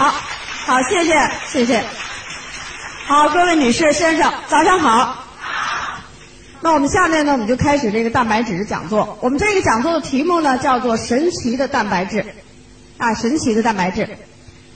[0.00, 0.14] 好，
[0.64, 1.84] 好，谢谢，谢谢。
[3.06, 5.26] 好，各位女士、先生，早上好。
[6.62, 9.18] 那我们下面呢，我们就开始这个蛋白质的讲座。
[9.20, 12.24] 我们这个讲座的题目呢，叫做“神奇的蛋白质”，
[12.96, 14.08] 啊，神奇的蛋白质。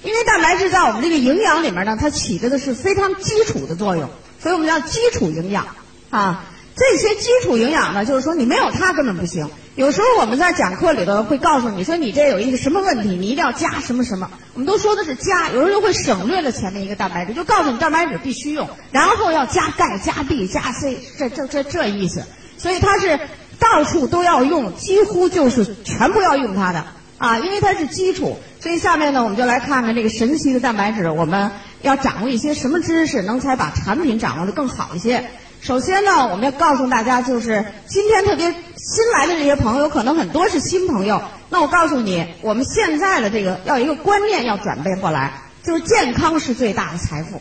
[0.03, 4.11] 因为蛋白质在我们这个营养里面呢，它起着的是非常基础的作用，
[4.43, 5.67] 所以我们叫基础营养
[6.11, 6.45] 啊。
[6.77, 9.49] 这些基础营养呢，就是说你没有它根本不行。
[9.77, 14.31] 有时候我们在讲课里头会告诉你说，你这有一个什么问题，你一定要加什么什么。
[14.53, 22.23] 我们都说的是加，有时候会省略了前面一个蛋白质，就告诉你蛋白质必须用，然后要加钙、加 B、加 C，这这这这意思。
[22.57, 23.19] 所以它是
[23.59, 26.85] 到处都要用，几乎就是全部要用它的
[27.19, 28.39] 啊，因为它是基础。
[28.61, 31.51] 所以下面呢，我们就来看看这个神奇的蛋白质，我们
[31.83, 35.25] 要掌握一些什么知识，能才把产品掌握的更好一些。
[35.65, 41.23] 首先呢，我们要告诉大家，就是今天特别新来的这些朋友，可能很多是新朋友。
[41.49, 47.41] 那我告诉你，我们现在的这个要一个观念要转变过来，就是健康是最大的财富，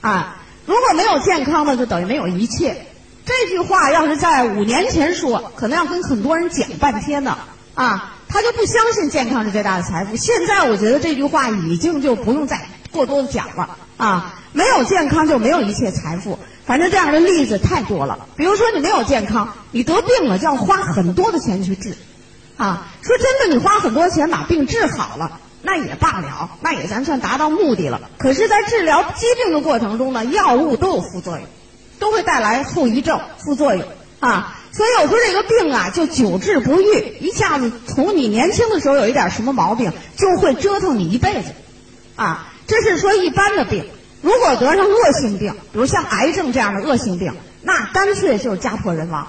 [0.00, 2.84] 啊，如果没有健康呢，就等于没有一切。
[3.24, 7.38] 这句话要是在五年前说，可能要跟很多人讲半天呢，
[7.74, 10.16] 啊，他就不相信健康是最大的财富。
[10.16, 16.40] 现在我觉得这句话已经就不用再过多的讲了，啊，没有健康就没有一切财富。
[16.72, 18.18] 反正这样的例子太多了。
[18.34, 21.94] 比如说，你没有健康，你得病了就要花很多的钱去治，
[22.56, 28.00] 啊，说真的，你花很多钱把病治好了，那也罢了，那也咱算达到目的了。
[28.16, 31.44] 可是，在治疗疾病的过程中呢，药物都有副作用，
[31.98, 33.84] 都会带来后遗症、副作用，
[34.20, 41.50] 啊，所以有时候这个病啊，就久治不愈，一下子从你年轻的时候有一点什么毛病，就会折腾你一辈子，
[42.16, 43.84] 啊，这是说一般的病。
[44.22, 49.26] 如果得上恶性病，比如像癌症这样的恶性病，那干脆就是家破人亡，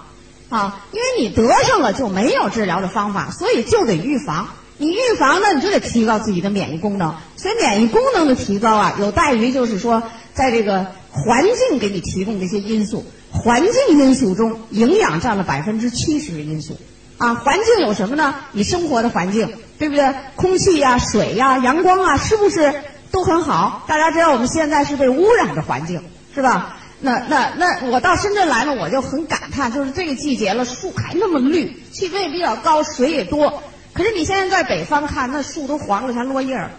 [0.49, 4.47] 啊，因为你得上了就没有治疗的方法，所以就得预防。
[4.77, 7.15] 你预防呢，你就得提高自己的免疫功能。
[7.37, 13.05] 所以免疫功能的提高啊，有待于就是说，在这个环境给你提供这些因素。
[13.31, 16.77] 环境因素中，营养占了百分之七十的因素。
[17.17, 18.35] 啊，环境有什么呢？
[18.51, 20.13] 你生活的环境，对不对？
[20.35, 22.73] 空气呀、水呀、阳光啊，是不是？
[23.13, 26.03] 都很好，大家知道我们现在是被污染的环境，
[26.33, 26.77] 是吧？
[26.99, 33.61] 那那那，我到深圳来了，我就很感叹，就是这个季节了，树还那么绿，气温也比较高，水也多。
[33.93, 36.71] 可是你现在在北方看，那树都黄了，全落叶儿，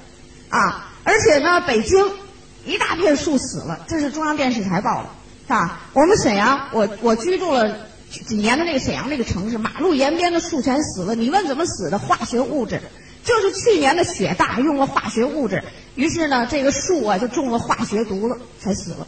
[0.49, 0.91] 啊！
[1.05, 2.05] 而且呢，北京
[2.65, 5.09] 一大片树死了，这是中央电视台报的，
[5.47, 5.83] 是吧？
[5.93, 7.77] 我们沈阳，我我居住了
[8.11, 11.15] 几年的那个沈阳那个城市，马路沿边的树全死了。
[11.15, 11.99] 你问怎么死的？
[12.00, 12.81] 化学物质。
[13.25, 19.06] 就是去年的雪大，用了化学物质，于是呢，这个树啊就中了化学毒了，才死了。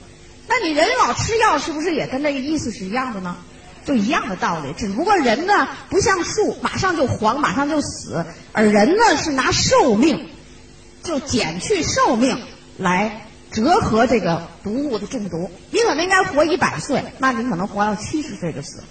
[0.49, 3.37] 那你人老吃药，是不是也跟这个意思是一样的呢？
[3.85, 10.29] 就一样的道理，只不过人呢不像树，马上就黄，马上就死，而人呢是拿寿命，
[11.05, 12.37] 就减去寿命
[12.79, 15.51] 来折合这个毒物的中毒。
[15.71, 18.85] 你可能应该活一百岁，那你可能活到七十岁就死了，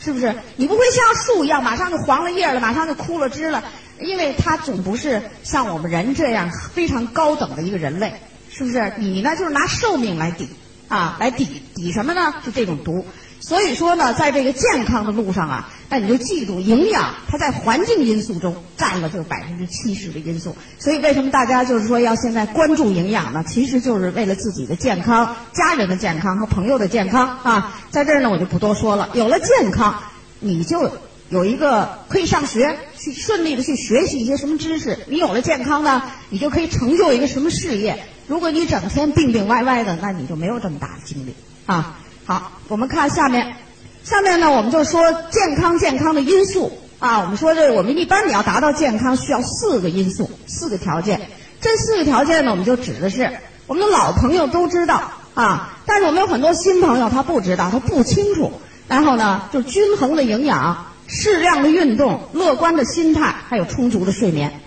[0.00, 0.34] 是不是？
[0.56, 3.62] 你不会像树一样，马上就黄了叶了，马上就枯了枝了。
[4.02, 8.14] 因为它总不是像我们人这样非常高等的一个人类，
[8.50, 8.92] 是不是？
[8.98, 10.48] 你呢，就是拿寿命来抵
[10.88, 12.34] 啊，来抵抵什么呢？
[12.44, 13.04] 就这种毒。
[13.40, 20.54] 所以说呢，在这个健康的路上啊，那你就记住，营养它在环境因素中占了这百分之七十的因素。
[20.78, 23.42] 所以为什么大家就是说要现在关注营养呢？
[23.46, 27.80] 其实就是为了自己的健康、家人的健康和朋友的健康啊。
[27.90, 29.08] 在这儿呢，我就不多说了。
[29.14, 30.02] 有了健康，
[30.38, 30.90] 你就。
[31.30, 34.98] 有一个可以上学，去顺利的去学习一些什么知识。
[35.06, 38.04] 你有了健康呢，你就可以成就一个什么事业。
[38.26, 41.34] 如果你整天病病歪歪的，那你就没有这么大的精力
[41.66, 41.98] 啊。
[42.24, 43.54] 好，我们看下面，
[44.02, 47.20] 下面呢，我们就说健康健康的因素啊。
[47.20, 51.20] 我们说这我们一般你要达到健康，需要四个因素，四个条件。
[51.60, 58.52] 这四个条件呢，我们就指的是我们的老朋友都知道啊，但是我们有很多新朋友他不知道，他不清楚。
[58.88, 60.86] 然后呢，就均衡的营养。
[61.12, 64.60] 适量的运动、乐观的心态，还有充足的睡眠，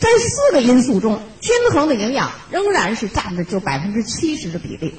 [0.00, 4.94] 这四个因素中，均衡的营养仍然是占着就百分之七十的比例，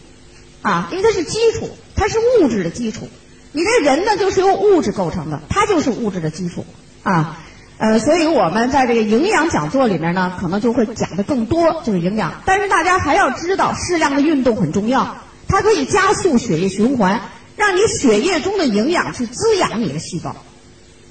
[0.61, 3.09] 啊，因为它是基础，它是物质的基础。
[3.53, 6.63] 你这人呢，就是由物质构成的，它就是物质的基础，
[7.01, 7.39] 啊，
[7.79, 12.43] 呃，所以我们在这个营养讲座里面呢，可能就会讲的更多，就是营养。
[12.45, 15.17] 但是大家还要知道，适量的运动很重要，
[15.47, 17.21] 它可以加速血液循环，
[17.55, 20.35] 让你血液中的营养去滋养你的细胞。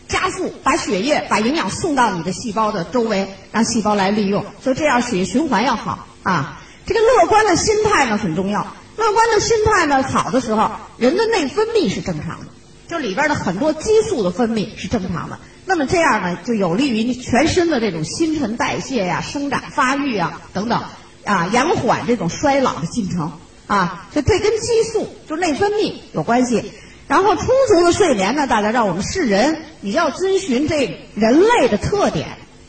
[0.08, 6.62] 加速把血液把营养送到你的细胞的周围，让细胞来利用，所以这样血液循环要好啊。
[6.86, 8.66] 这个乐观的心态呢很重要，
[8.96, 12.46] 乐观的心态呢好的时候，人的内分泌是正常的，
[12.88, 15.38] 就里边的很多激素的分泌是正常的。
[15.64, 20.82] 那么这样呢就有利于你全身的这种新陈代谢呀、生长发育啊等等。
[21.24, 23.32] 啊延缓这种衰老的进程
[23.66, 26.70] 啊，所以这跟激素就内分泌有关系。
[27.08, 32.26] 然后充足的睡眠呢，大家知道我们是人，你要遵循这人类的特点，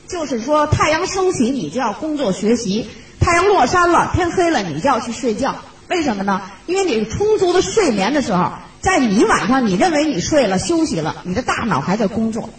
[0.07, 2.87] 就是说太阳升起你就要工作学习，
[3.19, 5.55] 太阳落山了天黑了你就要去睡觉。
[5.89, 6.41] 为什么呢？
[6.65, 12.49] 因为你充足的睡眠的时候，在你晚上你认为你睡了休息了，你的大脑还在工作，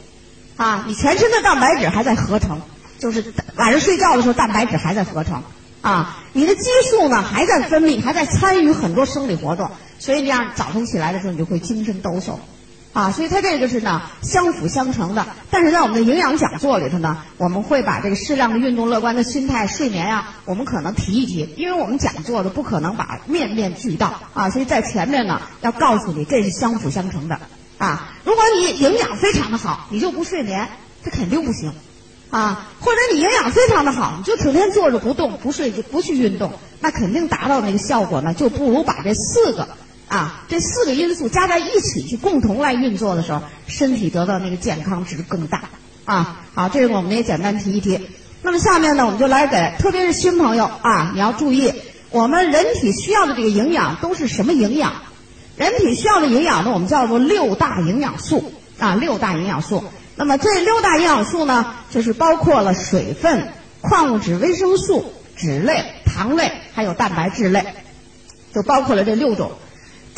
[0.56, 2.60] 啊，你全身的蛋白质还在合成，
[2.98, 5.42] 就是晚上睡觉的时候蛋白质还在合成。
[5.80, 12.34] 啊，你的激素呢还在分泌，还在参与很多生理活动，所以这样早晨起来的时候你就会精神抖擞，
[12.92, 15.26] 啊，所以它这个是呢相辅相成的。
[15.50, 27.40] 但是在我们的营养讲座里头呢，我们会把这个适量的运动、乐观的心态、睡眠呀，我们可能提一提，因为我们讲座的不可能把面面俱到啊，所以在前面呢要告诉你这是相辅相成的
[27.78, 28.14] 啊。
[28.24, 30.68] 如果你营养非常的好，你就不睡眠，
[31.04, 31.72] 这肯定不行。
[32.30, 39.66] 啊，或者你营养非常的好，你就整天坐着不动、不睡、不去运动，那肯定达到那个效果呢，就不如把这四个
[40.08, 45.64] 啊，这四个因素加在一起去共同来运作的时候，身体得到那个健康值更大
[46.04, 46.40] 啊。
[46.54, 48.00] 好，这个我们也简单提一提。
[48.40, 51.72] 那么下面呢，我们就来给，特别是新朋友啊，你要注意，
[52.10, 54.92] 我们人体需要的这个营养都是什么营养？
[55.56, 59.84] 人体需要的营养呢，我们叫做六大营养素啊，六大营养素。
[60.16, 63.48] 那么这六大营养素呢，就是包括了水分、
[63.82, 67.64] 矿物质、维生素、脂类、糖类，还有蛋白质类，
[68.54, 69.52] 就包括了这六种。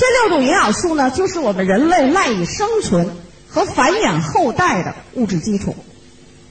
[0.01, 3.07] 这六种营养素呢，就是我们人类赖以生存
[3.51, 5.77] 和繁衍后代的物质基础。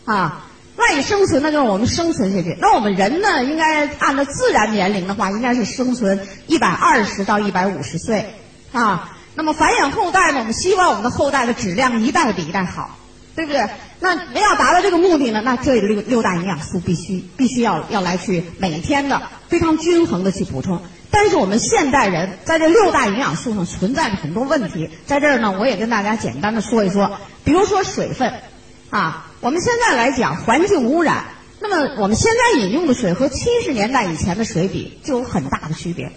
[0.05, 0.45] 啊，
[0.77, 2.55] 赖以生存，那就是我们生存下去。
[2.61, 8.35] 那我们人呢，应该按照自然年龄的话，应该是生存一百二十到一百五十岁。
[8.71, 12.97] 啊，那么繁衍后代呢，我们希望我们的后代的质量一代比一代好。
[13.35, 13.69] 对不对？
[14.01, 20.81] 那要达到这个目的呢，那这六六大营养素必须必须要要来去每天的非常均衡的去补充。
[21.11, 27.17] 但是我们现代人在这六大营养素上存在着很多问题，在这儿呢，我也跟大家简单的说一说。
[27.43, 28.33] 比如说水分，
[28.89, 31.25] 啊，我们现在来讲环境污染，
[31.59, 36.11] 那么我们现在饮用的水和七十年代以前的水比就有很大的区别。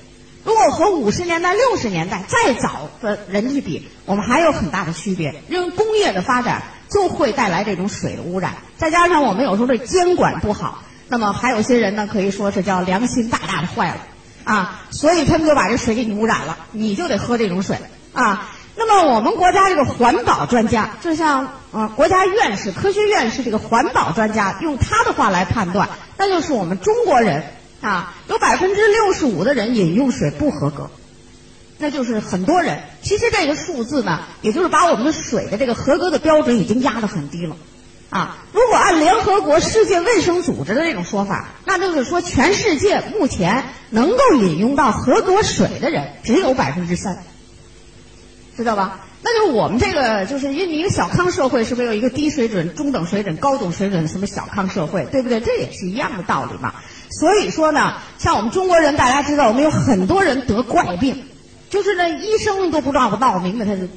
[0.44, 5.34] 如果和五十年代、六十年代再早的人去比，我们还有很大的区别。
[5.48, 6.62] 因为工业的发展。
[6.92, 13.96] 就会带来这种水的污染，再加上我们有时候这监管不好，那么还有些人呢，可以说是叫良心大大的坏了，
[14.44, 17.76] 啊，所以他们就把这水给你污染了，你就得喝这种水，
[18.12, 27.44] 啊，那么我们国家这个环保专家，就像呃国家院士、科学院士这个环保专家用他的话来判断，那就是我们中国人
[27.80, 30.90] 啊，有百分之六十五的人饮用水不合格。
[31.78, 37.56] 那就是很多人，其实这个数字呢，也就是把我们的水的这个合格的标准已经压得很低了，
[38.12, 47.24] 啊，如果按联合国世界卫生组织的这种说法，那就是说全世界目前能够饮用到合格水的人只有百分之三，
[48.54, 49.00] 知道吧？
[49.22, 55.40] 那就是我们这个就是因为一个小康社会，是不是有一个低水准、中等水准、高等水准什么小康社会，对不对？
[55.40, 56.74] 这也是一样的道理嘛。
[57.08, 61.24] 所以说呢，像我们中国人，大家知道，我们有很多人得怪病。
[61.70, 63.88] 就是那医生都不知道不闹明白他是，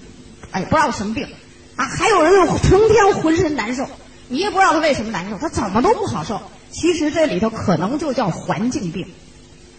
[0.52, 1.28] 哎，不知道什么病，
[1.76, 3.86] 啊，还有人又成天浑身难受，
[4.28, 6.42] 你也不知道他为什么难受，他怎么都不好受。
[6.72, 9.08] 其实这里头可能就叫环境病，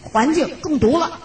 [0.02, 1.18] 环境中毒了，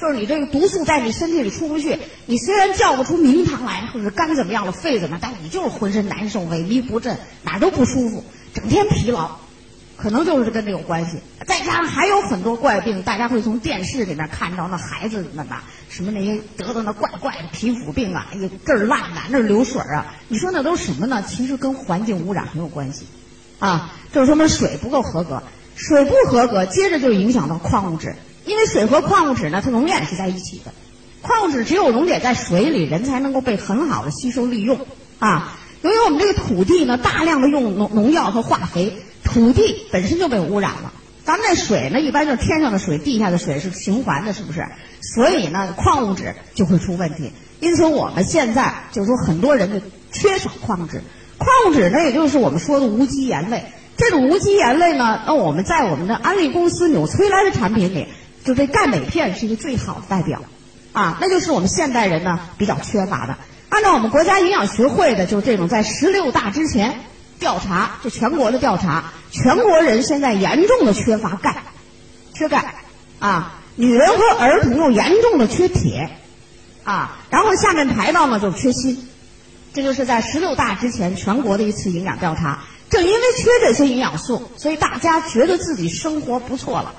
[0.00, 1.98] 就是你这个毒素在你身体里出不去。
[2.26, 9.41] 你虽然叫不出名堂来，或者肝怎么样了，肺怎么，但你就是浑身难受，萎靡不振，哪儿都不舒服，整天疲劳。
[10.02, 21.22] 可能就是跟这有关系，再加上还有很多怪病，大家会从电视里面看到那孩子们呐，什么那些得的那怪怪的皮肤病啊，哎呀这儿烂呐，那儿流水啊，你说那都什么呢？
[21.22, 23.06] 其实跟环境污染很有关系，
[23.60, 25.44] 啊，就是说们水不够合格，
[25.76, 30.74] 水不合格，接着就影响到矿物质，因为水和矿物质呢，它永远是在一起的，
[31.20, 34.84] 矿物质只有溶解在水里，人才能够被很好的吸收利用，
[35.20, 39.00] 啊，由于我们这个土地呢，大量的用农农药和化肥。
[39.24, 40.92] 土地本身就被污染了，
[41.24, 44.66] 咱们那水呢，一般就是天上的水、地下的水是循环的，是不是？
[45.14, 47.32] 所以呢，矿物质就会出问题。
[47.60, 51.00] 因此，我们现在就是说，很多人就缺少矿物质。
[51.38, 53.64] 矿物质呢，也就是我们说的无机盐类。
[53.96, 58.08] 这种无机盐类呢，那我们在我们的安利公司纽崔莱的产品里，
[58.44, 60.42] 就这钙镁片是一个最好的代表，
[60.92, 63.36] 啊，那就是我们现代人呢比较缺乏的。
[63.68, 66.94] 按照我们国家营养学会的，就是这种在十六大之前。
[67.42, 71.64] 调查，就全国的调查，全国人现在严重的缺乏钙，
[72.32, 72.76] 缺钙，
[73.18, 76.08] 啊，女人和儿童又严重的缺铁，
[76.84, 78.96] 啊，然后下面排到呢就是缺锌，
[79.74, 82.60] 这就是在十六大之前全国的一次营养调查。
[82.88, 86.94] 正因为缺这些营养素，所以大家觉得自己生活不错了，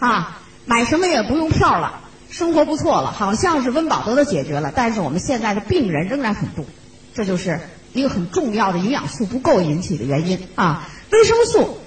[0.00, 6.64] 啊，买什么也不用票了，生活不错了，好像是温饱得到解决了，但是我们现在的病人仍然很多，
[7.14, 7.60] 这就是
[8.00, 10.88] 一个很重要的营养素不够引起的原因啊。
[11.10, 11.78] 维生素，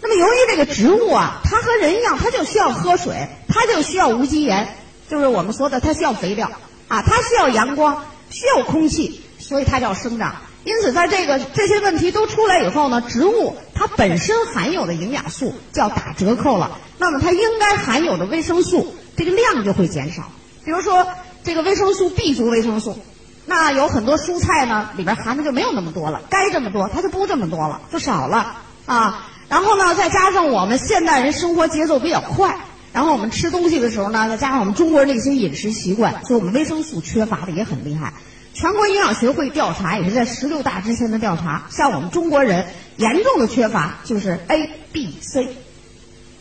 [0.00, 4.76] 那么由于这个植物啊，它和人一样，它就需要喝水，它就需要无机盐，
[5.08, 6.50] 就是我们说的它需要肥料
[6.88, 10.36] 啊，它需要阳光，需要空气，所以它叫生长。
[10.64, 16.78] 因此，在这个这些问题都出来以后呢，植物它本身含有的营养素就要打折扣了。
[16.96, 20.32] 那么，它应该含有的维生素这个量就会减少。
[20.64, 21.06] 比如说，
[21.44, 22.98] 这个维生素 B 族维生素，
[23.46, 29.28] 那有很多蔬菜呢里边含的就没有那么多了，该这么多它就不这么多了，就少了啊。
[29.48, 32.58] 然后呢，再加上我们现代人生活节奏比较快，
[32.92, 38.14] 然后我们吃东西的时候呢，再加上我们中国人的一些饮食习惯，所以我们维生素缺乏的也很厉害。
[38.54, 42.64] 全国营养学会调查也是在十六大之前的调查，像我们中国人
[42.96, 45.56] 严重的缺乏就是 A、B、C，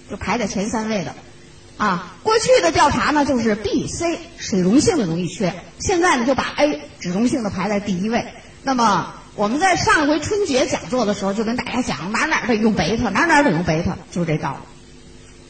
[0.10, 1.14] 就排在前三位的。
[1.78, 8.26] 啊，过去的调查呢就是 B、C 水溶性的容易缺，现在呢就把 A 脂溶性的排在第一位。
[8.64, 14.58] 那么我们在上一回春节讲座的时候就跟大家讲，哪哪得用贝塔，哪哪得用贝塔，就是这道理。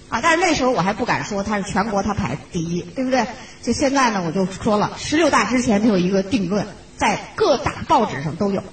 [0.10, 3.26] 啊，但是那时候我还不敢说它是全国它排第一，对不对？
[3.62, 8.64] 就现在呢，我就说了，十六大之前就有一个定论，在各大报纸上都有，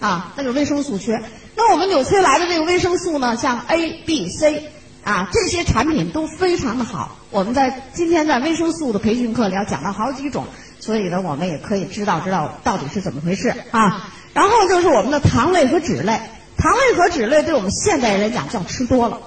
[0.00, 1.22] 啊，那就是维生素缺。
[1.54, 4.70] 那我们纽崔莱的这个维生素呢，像 A、B、C，
[5.04, 7.18] 啊，这些产品都非常的好。
[7.30, 10.46] 我们在今天在维生素的培训课里要讲到好几种，
[10.78, 14.12] 所以呢，我们也可以知道知道到底是怎么回事啊。
[14.32, 16.20] 然后就是我们的糖类和脂类，
[16.56, 19.20] 糖类和脂类对我们现代人来讲叫吃多了。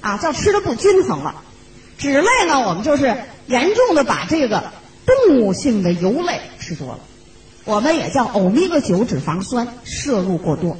[0.00, 1.42] 啊，叫吃的不均衡了。
[1.98, 3.16] 脂类呢，我们就是
[3.46, 4.72] 严重的把这个
[5.06, 6.98] 动物性的油类吃多了，
[7.64, 10.76] 我们也叫欧米伽九脂肪酸摄入过多。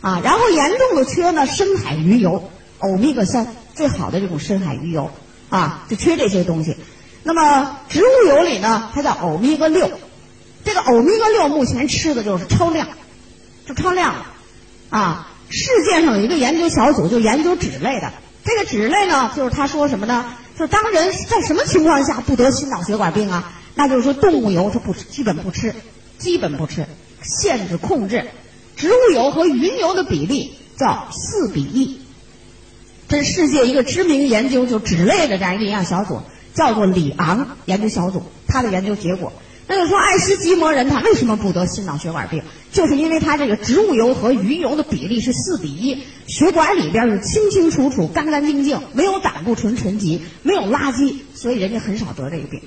[0.00, 2.50] 啊，然后严重的缺呢，深海鱼油，
[2.82, 5.10] 欧米伽三最好的这种深海鱼油
[5.48, 6.76] 啊，就缺这些东西。
[7.22, 9.90] 那么植物油里呢，它叫欧米伽六，
[10.64, 12.88] 这个欧米伽六目前吃的就是超量，
[13.66, 14.26] 就超量了。
[14.90, 18.12] 啊，世界上有一个研究小组，就研究脂类的。
[18.44, 20.34] 这个脂类呢，就是他说什么呢？
[20.58, 23.52] 就是当人在什么情况下不得心脑血管病啊？
[23.74, 25.74] 那就是说动物油它不吃，基本不吃，
[26.18, 26.84] 基本不吃，
[27.22, 28.26] 限制控制。
[28.76, 32.01] 植物油和鱼油的比例叫四比一。
[33.12, 36.22] 这是世界一个知名研究就脂类的这样一个营养小组，
[36.54, 39.34] 叫做里昂研究小组，他的研究结果。
[39.66, 42.42] 那就说爱斯基摩人他为什么不得心脑血管病？
[42.72, 52.62] 就是因为他这个植物油和鱼油的比例是四比一，血管里边是清清楚楚、干干净净，没有胆固醇沉积，没有垃圾，所以人家很少得这个病，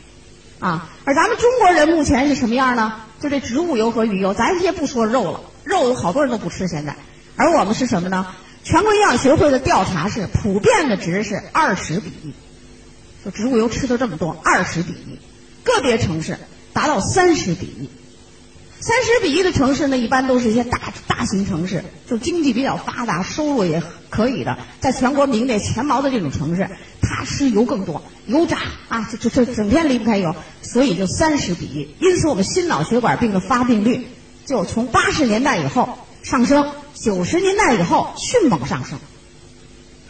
[0.59, 0.91] 啊。
[1.05, 2.93] 而咱们中国人目前是什么样呢？
[3.19, 6.95] 就这植物油和鱼油，咱先不说肉了，肉有好多人都不吃现在，
[7.35, 8.27] 而我们是什么呢？
[8.65, 12.33] 全国营养学会的调查是普遍的值是二十比一，
[13.23, 15.19] 就植物油吃的这么多，二十比一，
[15.63, 16.37] 个别城市。
[16.73, 17.89] 达到三十比一，
[18.81, 26.69] 三十比一的城市呢，一般都是一些大大型城市，就经济比较发达、收入也可以的，在全国名列前茅的这种城市，
[27.01, 28.57] 它吃油更多，油炸
[28.89, 31.95] 啊，这这这整天离不开油，所以就三十比一。
[32.01, 34.05] 因此，我们心脑血管病的发病率
[34.45, 38.97] 就从八十年代以后上升，九十年代以后迅猛上升。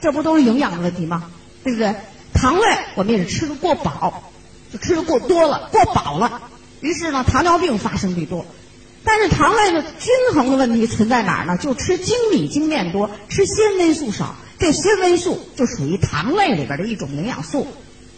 [0.02, 1.32] 这不都是营养的问题吗？
[1.64, 1.96] 对不对？
[2.34, 4.32] 糖类我们也是吃的过饱，
[4.72, 6.42] 就吃的过多了，过饱了。
[6.82, 8.46] 于是呢，糖尿病发生率多，
[9.04, 11.58] 但是糖类的均衡的问题存在哪儿呢？
[11.58, 14.36] 就吃精米精面多，吃纤维素少。
[14.60, 17.68] 这纤维素就属于糖类里边的一种营养素，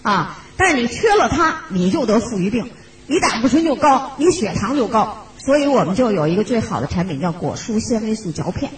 [0.02, 2.70] 啊，但是你缺了它，你就得富余病，
[3.06, 5.27] 你胆固醇就高，你血糖就高。
[5.48, 8.70] 所以我们就有一个最好的产品叫果蔬纤维素嚼片，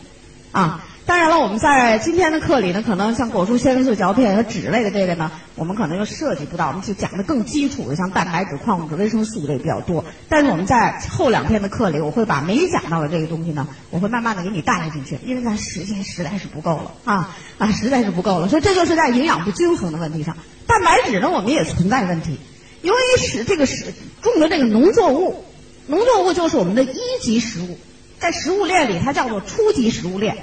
[0.51, 0.85] 啊。
[1.07, 10.05] 当然了，我们在今天的课里呢，可能像果蔬纤维素嚼片和脂类的这个呢，我们可能又涉及不到，我们就讲的更基础的，像蛋白质、矿物质、维生素类比较多。
[10.27, 18.47] 但是我们在后两天的课里，我会把没讲到的这个东西呢，我会慢慢的给你带进去，因为咱时间实在是不够了啊啊，实在是不够了。
[18.47, 22.38] 所以这就是在营养不均衡的问题上，蛋白质呢，我们也存在问题。
[22.83, 25.43] 由于使这个使种的这个农作物，
[25.89, 27.79] 农作物就是我们的一级食物，
[28.19, 30.38] 在食物链里它叫做初级食物链。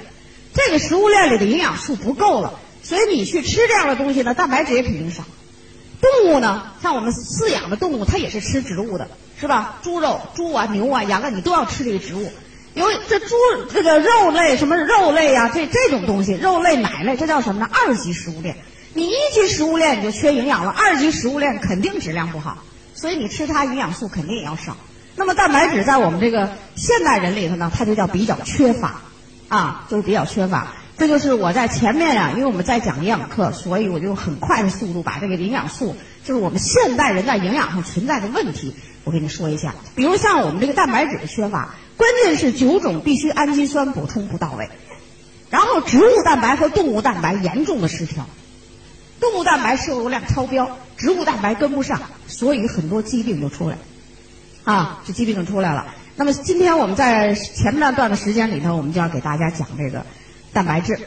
[0.53, 5.23] 这个食物链里的营养素不够了，所以你去吃这样的东西呢，蛋白质也肯定少。
[6.01, 9.07] 动物呢，像我们饲养的动物，它也是吃植物的，
[9.39, 9.79] 是吧？
[9.83, 12.29] 猪肉、猪啊、牛啊、羊啊，你都要吃这个植物。
[12.73, 13.35] 由于这猪
[13.73, 17.69] 这个肉类，什么肉类呀，这这种东西，肉类、奶类，这叫什么呢？
[17.71, 18.57] 二级食物链。
[18.93, 22.63] 你一级食物链你就缺营养了，二级食物链肯定质量不好，
[22.93, 24.75] 所以你吃它营养素肯定也要少。
[25.17, 29.01] 那么蛋白质在我们这个现代人里头呢，它就叫比较缺乏。
[29.49, 30.73] 啊，就是比较缺乏。
[30.97, 35.95] 这就是我在前面呀、因为我们在讲营养课，所以我就用很快的速度把这个营养素，
[36.25, 39.73] 就是我们现代人在营养上存在的问题，我给你说一下。
[39.95, 44.69] 比如像我们这个蛋白质的缺乏，关键是九种必需氨基酸补充不到位，
[45.49, 48.27] 然后植物蛋白和动物蛋白严重的失调，
[49.21, 53.77] 动物蛋白摄入量超标，植物蛋白跟不上，所以很多疾病就出来，
[54.67, 55.85] 啊，这疾病就出来了。
[56.17, 60.05] 那么今天我们在前半段的时间里头，我们就要给大家讲这个
[60.51, 60.99] 蛋白质。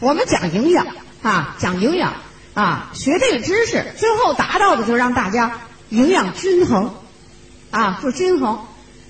[0.00, 0.86] 我们讲营养
[1.22, 2.14] 啊，讲营养
[2.54, 5.58] 啊，学这个知识，最后达到的就是让大家
[5.90, 6.94] 营养均衡
[7.70, 8.60] 啊，就均衡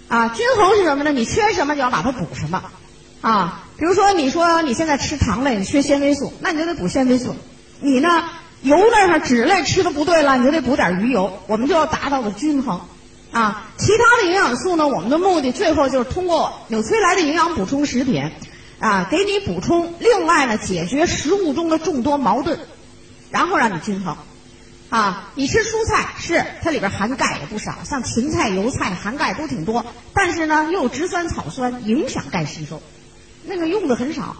[0.08, 0.30] 啊。
[0.30, 1.12] 均衡是什么呢？
[1.12, 2.64] 你缺什么就要把它补什么
[3.20, 3.62] 啊。
[3.76, 7.36] 比如说，你说你现在吃糖类，你缺纤维素，那你就得补纤维素。
[7.78, 8.24] 你呢，
[8.62, 11.38] 油类上脂类吃的不对了，你就得补点鱼油。
[11.46, 12.80] 我们就要达到个均衡。
[13.32, 14.86] 啊，其他的营养素呢？
[14.86, 18.30] 我们的目的最后就是通过纽崔莱的营养补充食品，
[18.78, 19.94] 啊，给你补充。
[19.98, 22.58] 另外呢，解决食物中的众多矛盾，
[23.30, 24.16] 然后让你均衡。
[24.90, 32.82] 啊，你吃蔬菜是它里边含钙也不少，像芹菜、油菜含钙都挺多，但是呢又有植酸草酸，影响钙吸收，
[33.44, 34.36] 那个用的很少。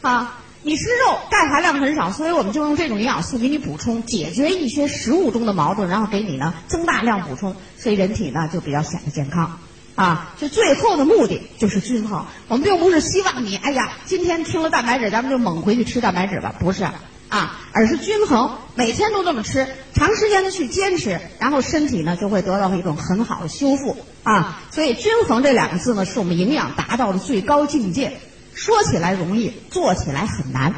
[0.00, 9.58] 啊，你吃肉钙含量很少，所以我们就用这种营养素给你补充，解决一些食物中的矛盾，然后给你呢增大量补充，所以人体呢就比较显得健康。
[9.94, 12.24] 啊，就最后的目的就是均衡。
[12.48, 16.84] 我们并不是希望你，哎呀，今天听了蛋白质，咱们就猛回去吃蛋白质吧，不是
[17.28, 24.62] 啊，而是均衡，每天都这么吃，长时间的去坚持，然后身体呢就会得到一种很好的修复啊。
[24.70, 28.18] 所以均衡这两个字呢，是我们营养达到的最高境界。
[28.54, 30.74] 说起来容易，做起来很难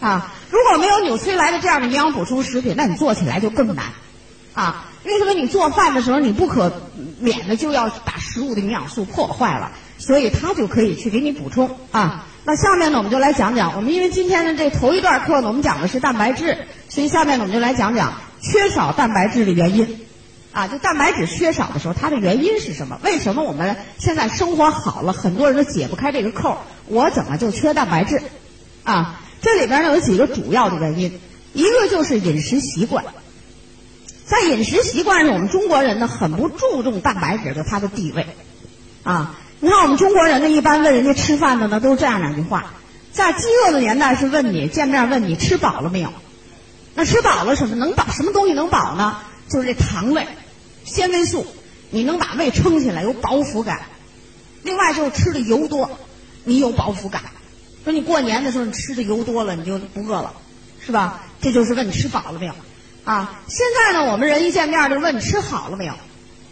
[0.00, 0.34] 啊。
[0.50, 3.86] 如果没有纽崔莱的这样的营养补充食品，那你做起来就更难
[4.54, 4.86] 啊。
[5.04, 6.82] 为什么你做饭的时候，你不可
[7.20, 9.72] 免的就要把食物的营养素破坏了？
[9.98, 12.26] 所以它就可以去给你补充啊。
[12.44, 16.58] 那下面呢，我们就来讲讲我们因为今天的这头一段课呢，我们讲的是蛋白质，
[16.88, 20.05] 所以下面呢，我们就来讲讲缺少蛋白质的原因
[20.56, 20.66] 啊。
[20.68, 22.98] 就蛋白质缺少的时候，它的原因是什么？
[23.04, 26.58] 为什么我们现在生活好了，很多人都解不开这个扣？
[26.86, 28.22] 我怎么就缺蛋白质？
[28.84, 31.20] 啊，这里边呢有几个主要的原因，
[31.52, 33.04] 一个就是饮食习惯。
[34.24, 38.26] 在饮食习惯上，我们中国人呢很不注重蛋白质的它的地位，
[39.04, 42.72] 啊，你看我们中国人呢一般问人家吃饭的呢都是这样两句话，
[43.12, 46.12] 在饥饿的年代是问你见面问你吃饱了没有，
[46.94, 49.18] 那吃饱了什么能饱什么东西能饱呢？
[49.48, 50.26] 就是这糖类、
[50.86, 51.46] 纤维素，
[51.90, 53.82] 你能把胃撑起来有饱腹感，
[54.62, 55.98] 另外就是吃的油多，
[56.44, 57.22] 你有饱腹感，
[57.84, 60.32] 说你过年的时候你吃的油多了你就不饿了，
[60.80, 61.24] 是吧？
[61.40, 62.54] 这就是问你吃饱了没有。
[63.04, 65.94] 啊，现在呢，我们人一见面就问你吃好了没有，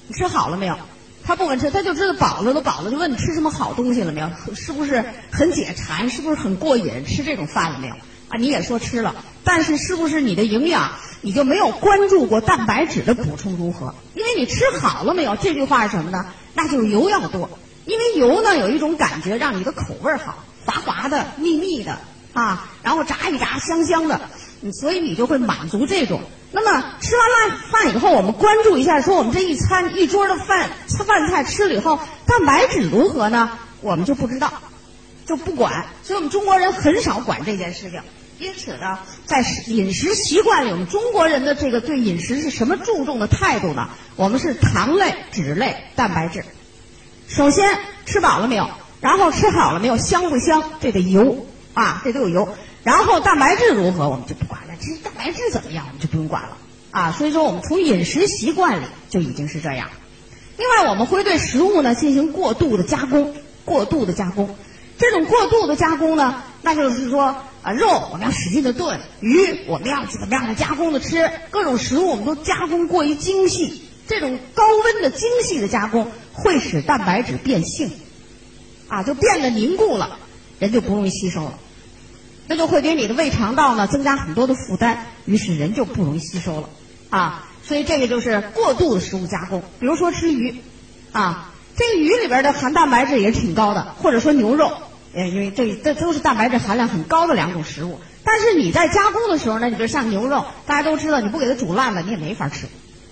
[0.09, 0.77] 你吃好了没有？
[1.25, 4.29] 他不问吃，他就知道饱了都饱了，就问你吃什么好东西了没有？
[4.55, 6.11] 是不是很解馋？
[6.11, 7.05] 是不是很过瘾？
[7.07, 7.95] 吃这种饭了没有？
[8.37, 13.95] 你也说吃了，但是是不是你的营养你就没有关注过蛋白质的补充如何？
[14.15, 15.37] 因为你吃好了没有？
[15.37, 16.27] 这句话是什么呢？
[16.55, 17.51] 那就是油要多，
[17.85, 21.99] 因为油呢有一种感觉让你的口味好，滑滑的、腻腻的
[22.33, 24.21] 啊，然后炸一炸香香的，
[24.73, 26.21] 所以你就会满足这种。
[26.53, 30.71] 那么吃完了饭以后，我们关注一下，说我们这一餐一桌的饭
[31.07, 33.59] 饭菜吃了以后，蛋白质如何呢？
[33.81, 34.53] 我们就不知道，
[35.27, 35.87] 就不管。
[36.05, 38.01] 所以我们中国人很少管这件事情。
[38.39, 43.89] 因此呢，在饮食习惯里，我们中国人的这个对饮食是什么注重的态度呢？
[44.17, 46.45] 我们是糖类、脂类、蛋白质。
[47.29, 48.69] 首先吃饱了没有？
[49.01, 49.97] 然后吃好了没有？
[49.97, 50.63] 香不香？
[50.81, 52.49] 这得油啊，这都有油。
[52.83, 54.75] 然后蛋白质如何，我们就不管了。
[54.81, 56.57] 其实蛋白质怎么样，我们就不用管了
[56.91, 57.13] 啊。
[57.13, 59.89] 所以说，我们从饮食习惯里就已经是这样。
[60.59, 64.55] 另外，我们会对食物呢进行过度的加工，过度的加工。
[64.99, 73.83] 这种过度的加工呢，那就是说啊，肉我们要使劲的炖，鱼我们要怎么样的加工的吃，各种食物我们都加工过于精细。
[74.07, 77.91] 这种高温的精细的加工会使蛋白质变性，
[78.87, 80.19] 啊，就变得凝固了，
[80.59, 81.59] 人就不容易吸收了。
[82.47, 86.69] 那就会给你的胃肠道呢增加很多的负担，于是人就不容易吸收了
[87.09, 87.49] 啊。
[87.67, 89.63] 所以这个就是过度的食物加工。
[89.81, 90.61] 比如说吃鱼，
[91.13, 94.71] 啊，这个鱼里边的含蛋白质也是挺高的，或者说牛肉，
[95.15, 98.01] 呃，因为这这都是蛋白质含量很高的两种食物。
[98.25, 102.67] 但是你在加工的时候呢，你比如像牛肉，大家都知道，你不给它煮烂了，你也没法吃，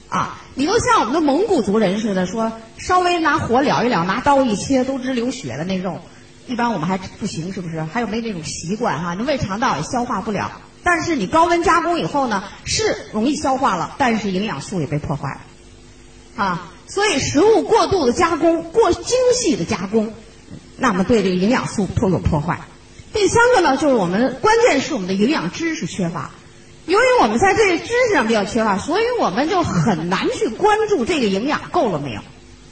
[0.08, 6.00] 啊，你都像我们的蒙古族人似的，说稍微拿火燎一燎，拿刀一切，都直流血的那肉。
[6.48, 7.82] 一般我们还不行，是不是？
[7.82, 9.14] 还有没那种习惯哈？
[9.14, 10.50] 你胃肠道也消化不了。
[10.84, 16.72] 但是你高温加工以后呢，是容易消化了，但是营养素也被破坏了，啊！
[16.88, 20.12] 所以食物过度的加工、过精细的加工，
[20.76, 22.60] 那么对这个营养素都有破坏。
[23.12, 26.30] 第三个呢，就是我们关键是我们的营养知识缺乏。
[26.86, 32.20] 由于我们在这个知识上比较缺乏，所以我们就很难去关注这个营养够了没有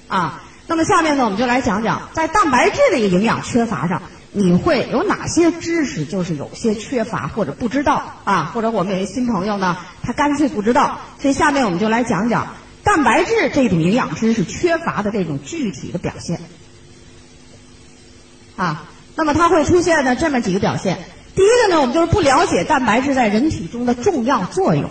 [0.08, 0.42] 啊。
[0.66, 8.50] 那么下面呢，我们就来讲讲在蛋白质这个营养缺乏上，你会有哪些知识就是有些缺乏或者不知道啊？
[8.54, 10.98] 或者我们有些新朋友呢，他干脆不知道。
[11.20, 16.40] 所以下面我们就来讲讲蛋白质这种营养知识缺乏的这种具体的表现
[18.60, 18.84] 啊。
[19.16, 20.98] 那么它会出现呢这么几个表现。
[21.34, 24.90] 第一个呢，我们就是不了解蛋白质在人体中的重要作用，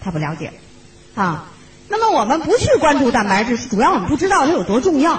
[0.00, 0.52] 他不了解
[1.14, 1.48] 啊。
[1.88, 5.14] 那么我们不去关注蛋白质，主要我们不知道它有多重要。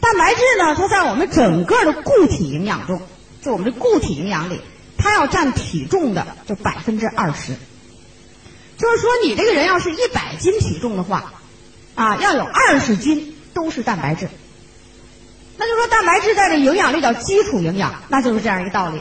[0.00, 3.02] 蛋白质呢，它在我们整个的固体营养中，
[3.42, 4.60] 就我们的固体营养里，
[4.96, 7.54] 它要占体重的就百分之二十。
[8.78, 11.34] 就是说，你这个人要是一百斤体重的话，
[11.94, 14.28] 啊，要有二十斤都是蛋白质。
[15.62, 19.00] 那就说蛋白质在这营养里叫基础营养，那就是这样一个道理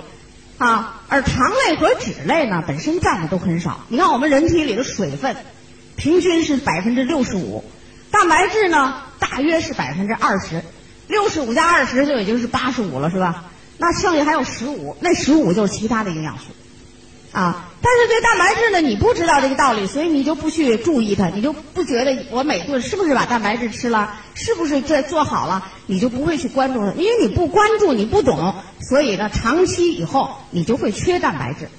[0.59, 1.01] 啊。
[1.07, 3.79] 而糖类和脂类呢，本身占的都很少。
[3.87, 5.35] 你看我们人体里的水分。
[5.97, 7.63] 平均是百分之六十五，
[8.09, 10.63] 蛋白质呢大约是百分之二十，
[11.07, 13.45] 六十五加二十就已经是八十五了，是吧？
[13.77, 16.45] 那剩下还有十五，那十五就是其他的营养素，
[17.33, 17.70] 啊！
[17.83, 28.53] 但是对蛋白质呢，你不知道这个道理，所以你就不去注意它，你就不觉得我每顿是不是把蛋白质吃了，是不是这做好了，你就不会去关注它，因为你不关注，你不懂，
[28.87, 31.69] 所以呢，长期以后你就会缺蛋白质。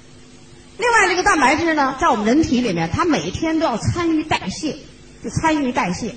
[0.79, 4.77] 另外，这个蛋白质呢，在我们人体里面，它每天都要参与代谢，
[5.23, 6.17] 就参与代谢，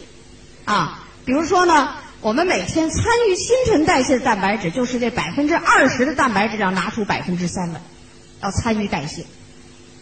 [0.63, 1.89] 啊，比如说呢，
[2.21, 7.82] 我们每天参与新陈代谢的蛋白质，就是这百分之二十的蛋白质要拿出百分之三的，
[8.41, 9.26] 要参与代谢，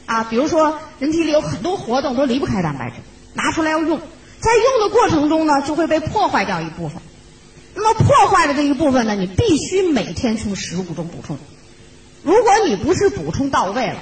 [0.06, 2.98] 啊，比如说人体里有很多活动都离不开蛋白质，
[3.34, 4.00] 拿出来要用，
[4.40, 7.02] 在用的过程中呢，就会被破坏掉一部分，
[7.76, 11.38] 那么破坏的这一部分呢，你必须每天从食物中补充，
[12.24, 13.96] 如果你不是补充到位了。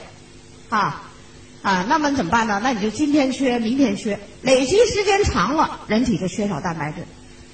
[0.70, 1.12] 啊，
[1.62, 2.62] 啊，那么怎么办呢？
[2.64, 7.06] 那你就今天缺，明天缺，累积时间长了，人体就缺少蛋白质。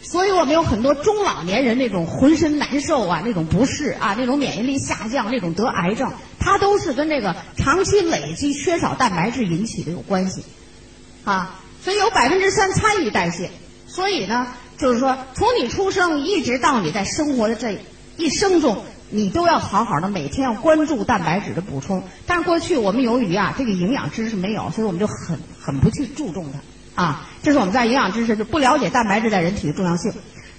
[0.10, 10.44] 所以我们有很多中老年人那种浑身难受啊，那种不适啊，那种免疫力下降，那种得癌症，它都是跟这个长期累积缺少蛋白质引起的有关系。
[11.26, 13.52] 啊，所以有百分之三参与代谢。
[13.86, 17.78] 所以呢，就是说，从你出生一直到你在生活的这
[18.16, 18.84] 一生中。
[19.10, 26.60] 你都要好好的每天要关注蛋白质的补充，但是过去我们由于啊这个营养知识没有，所以我们就很很不去注重它
[26.98, 27.26] 啊。
[27.42, 30.12] 这是我们在营养知识就不了解蛋白质在人体的重要性。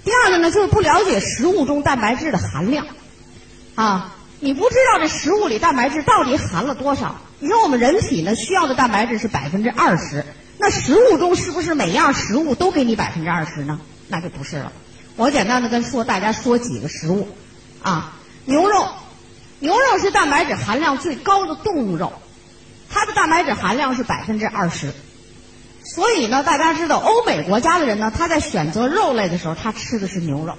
[0.03, 2.87] 第二个呢，就是不了解食物中蛋白质的含量
[3.75, 4.15] 啊。
[4.39, 7.17] 你不知道这食物里蛋白质到底含了多少？
[7.39, 10.25] 你说我们人体呢需要的蛋白质是百分之二十，
[10.57, 13.79] 那食物中是不是每样食物都给你百分之二十呢？
[14.07, 14.71] 那就不是了。
[15.17, 17.27] 我简单的跟说大家说几个食物
[17.83, 18.15] 啊。
[18.45, 18.87] 牛肉，
[19.59, 22.13] 牛肉是蛋白质含量最高的动物肉，
[22.89, 24.93] 它的蛋白质含量是百分之二十。
[25.93, 30.53] 所以呢，大家知道欧美国家的人呢，他在选择肉类的时候，他吃的是牛肉。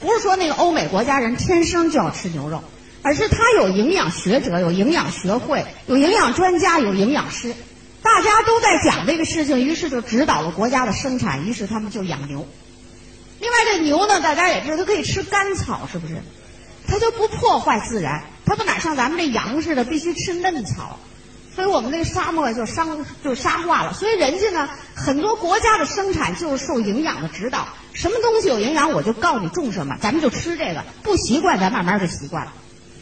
[0.00, 2.62] 不是说那个欧美国家人天生就要吃牛肉，
[3.02, 7.54] 而是他有营养学者、有营养学会、有营养专家、有营养师，
[8.02, 12.46] 大家都在讲这个事情，于是就指导了国家的生产，于是他们就养牛。
[13.40, 16.16] 另外，这牛呢，大家也知道，它可以吃干草，是不是？
[16.86, 20.98] 它就不破坏自然，它不哪像咱们这羊似的，必须吃嫩草，
[21.56, 22.86] 所以我们那个沙漠就沙
[23.24, 23.92] 就沙化了。
[23.94, 30.84] 所以人家呢，很多国家的生产就是受营养的指导，什么东西有营养，我就告诉你种什么，咱们就吃这个。
[31.02, 32.52] 不习惯，咱慢慢就习惯了。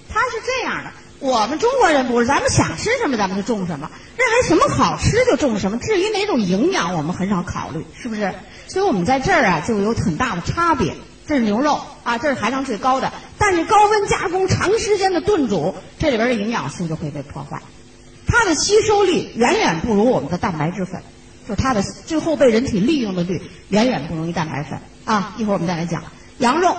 [0.09, 5.79] 他是这样的，我们中国人不是，咱们想吃什么咱们就种什么，认为什么好吃就种什么。
[5.79, 8.33] 至于哪种营养，我们很少考虑，是不是？
[8.69, 10.95] 所以我们在这儿啊，就有很大的差别。
[11.27, 13.11] 这是牛肉啊，这是含量最高的。
[13.39, 17.63] 但是高温加工、长时间的炖煮，这里边的营养素就会被破坏，
[18.27, 21.03] 它的吸收率远远不如我们的蛋白质粉，
[21.49, 25.35] 就它的最后被人体利用的率远远不如蛋白粉啊。
[25.39, 26.03] 一会儿我们再来讲
[26.39, 26.77] 羊肉，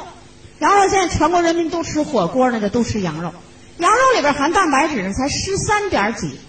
[0.60, 3.34] 羊肉现在全国人民都吃火锅那个都吃羊肉，
[3.78, 6.40] 羊肉里边含蛋白质呢才十三点几，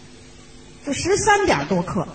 [0.87, 2.09] 就十三点多克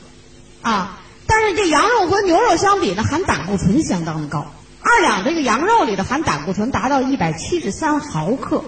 [0.61, 0.97] 啊。
[1.27, 4.51] 但是这羊肉和牛肉相比呢，含胆固醇相当的高。
[4.81, 8.65] 二两这个羊肉里的含胆固醇达到一百七十三毫克，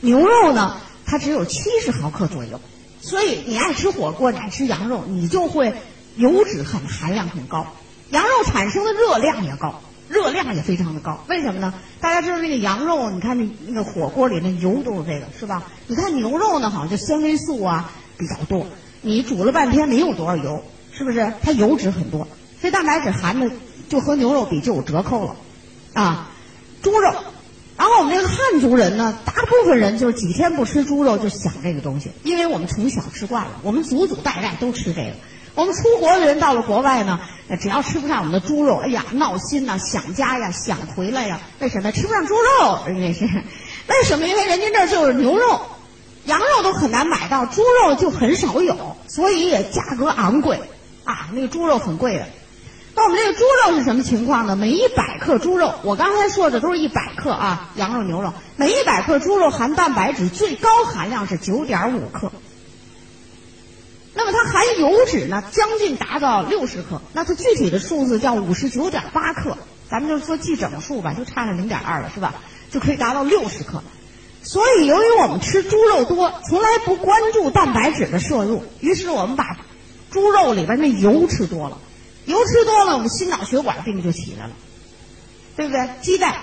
[0.00, 2.60] 牛肉呢，它只有七十毫克左右。
[3.00, 5.74] 所以你爱吃火锅，你爱吃羊肉，你就会
[6.16, 7.66] 油脂很含量很高，
[8.10, 11.24] 羊肉产生的热量也高，热量也非常的高。
[11.28, 11.74] 为什么呢？
[12.00, 15.62] 大家知道那个羊肉，你看那那个火锅里那油都是这个，是吧？
[15.86, 18.66] 你看牛肉呢，好像就纤维素啊比较多，
[19.02, 21.32] 你煮了半天没有多少油，是不是？
[21.42, 22.26] 它油脂很多，
[22.60, 23.50] 所以蛋白质含的。
[23.88, 25.36] 就和牛肉比就有折扣了，
[25.94, 26.28] 啊，
[26.82, 27.10] 猪肉，
[27.78, 35.12] 然后我们这个汉族人呢，大部分人就是几天不吃猪肉就想这个东西，因为我们从小吃惯了，我们祖祖代代都吃这个。
[35.54, 37.20] 我们出国的人到了国外呢，
[37.60, 41.40] 只要吃不上我们的猪肉，哎呀，闹心呐，想家呀，想回来呀。
[41.60, 42.80] 为什么吃不上猪肉？
[42.86, 44.26] 人家是，为什么？
[44.26, 45.60] 因为人家这儿就是牛肉、
[46.26, 50.60] 羊肉都很难买到，猪肉就很少有，所以也价格昂贵
[51.04, 51.28] 啊。
[51.32, 52.26] 那个猪肉很贵的。
[52.98, 54.56] 那我们这个猪肉是什么情况呢？
[54.56, 62.32] 每一百克猪肉，我刚才说的都是一百克啊，羊肉、牛肉，每一百克猪肉含蛋白质最高含量是九点五克。
[64.14, 67.00] 那么它含油脂呢，将近达到六十克。
[67.12, 69.56] 那它具体的数字叫五十九点八克，
[69.88, 72.34] 咱们就说记整数吧，就差了零点二了，是吧？
[72.72, 73.80] 就可以达到六十克。
[74.42, 79.56] 所以，由于我们吃猪肉多，从来不关注蛋白质的摄入，于是我们把
[80.10, 81.78] 猪肉里边那油吃多了。
[82.28, 84.52] 油吃多了，我们心脑血管病就起来了，
[85.56, 85.88] 对不对？
[86.02, 86.36] 鸡蛋，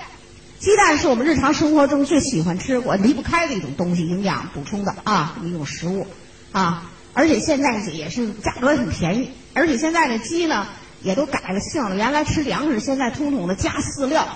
[0.60, 6.08] 鸡蛋是我们日常生活中最喜欢吃、我离不开的一种东西，营养补充的啊一种食物
[6.52, 6.89] 啊。
[7.13, 10.67] 而且现在也是价格很便宜，而且现在的鸡呢
[11.02, 14.28] 也都改了性了，原来吃粮食，现在统统的加饲料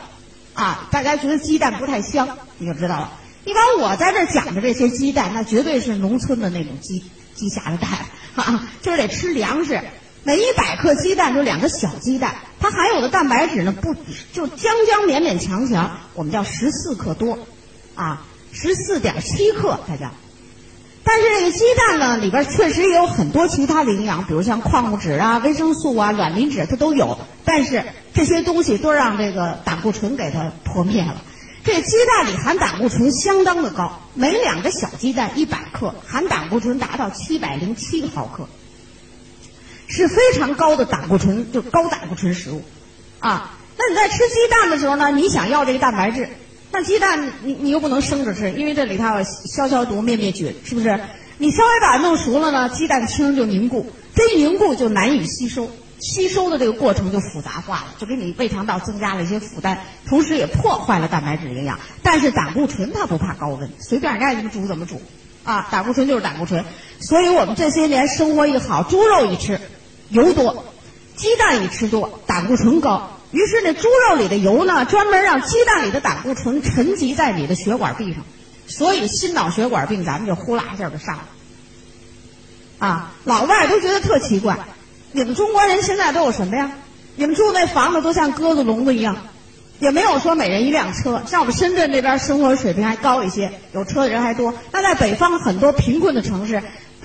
[0.53, 0.87] 啊。
[0.91, 3.13] 大家觉得鸡蛋不太香，你就知道了。
[3.43, 7.89] 一般我在这讲的这些鸡蛋，那绝对是农村的那种鸡鸡下的蛋
[8.35, 9.81] 啊，就是得吃粮食。
[10.23, 13.95] 每一百克鸡蛋就两个小鸡蛋，它含有的蛋白质呢不
[14.33, 17.39] 就将将勉勉强强，我们叫十四克多，
[17.95, 20.11] 啊，十四点七克大家。
[21.03, 31.23] 但是这个鸡蛋呢里边确实也有很多其他的营养，比如像矿物质啊、维生素啊、卵磷脂它都有，但是这些东西都让这个胆固醇给它破灭了。
[31.63, 38.47] 这鸡蛋里含胆固醇相当的高，每两个小鸡蛋一百克含胆固醇达到七百零七毫克。
[39.89, 42.61] 是非常高的胆固醇，就高胆固醇食物，
[43.19, 46.29] 啊，那你在吃鸡蛋的时候呢，你想要这个蛋白质，
[46.71, 49.05] 那鸡蛋你你又不能生着吃，因为这里头
[49.45, 50.99] 消消毒、灭灭菌，是不是？
[51.39, 61.79] 你稍微把它弄熟了呢，鸡蛋清就凝固，这一凝固就难以吸收，吸收的这个过程就复杂化了，就给你胃肠道增加了一些负担，同时也破坏了蛋白质营养。
[62.03, 65.01] 但是胆固醇它不怕高温，随便人家怎么煮怎么煮，
[65.43, 66.63] 啊，胆固醇就是胆固醇，
[66.99, 69.59] 所以我们这些年生活一好，猪肉一吃。
[70.09, 70.65] 油多，
[71.15, 73.11] 鸡蛋一吃多，胆固醇高。
[73.31, 78.23] 于是那猪肉里的油呢，专门让鸡蛋里的胆固醇沉积在你的血管壁上，
[78.67, 81.23] 所以心脑血管病咱们就呼啦一下就上了。
[82.79, 84.57] 啊，老外都觉得特奇怪，
[85.11, 86.71] 你们中国人现在都有什么呀？
[87.15, 89.17] 你们住那房子都像鸽子笼子一样，
[89.79, 91.21] 也没有说每人一辆车。
[91.27, 94.53] 像我们深圳这边生活水平还高一些，有车的人还多。
[94.71, 96.63] 那在北方很多贫困的城市。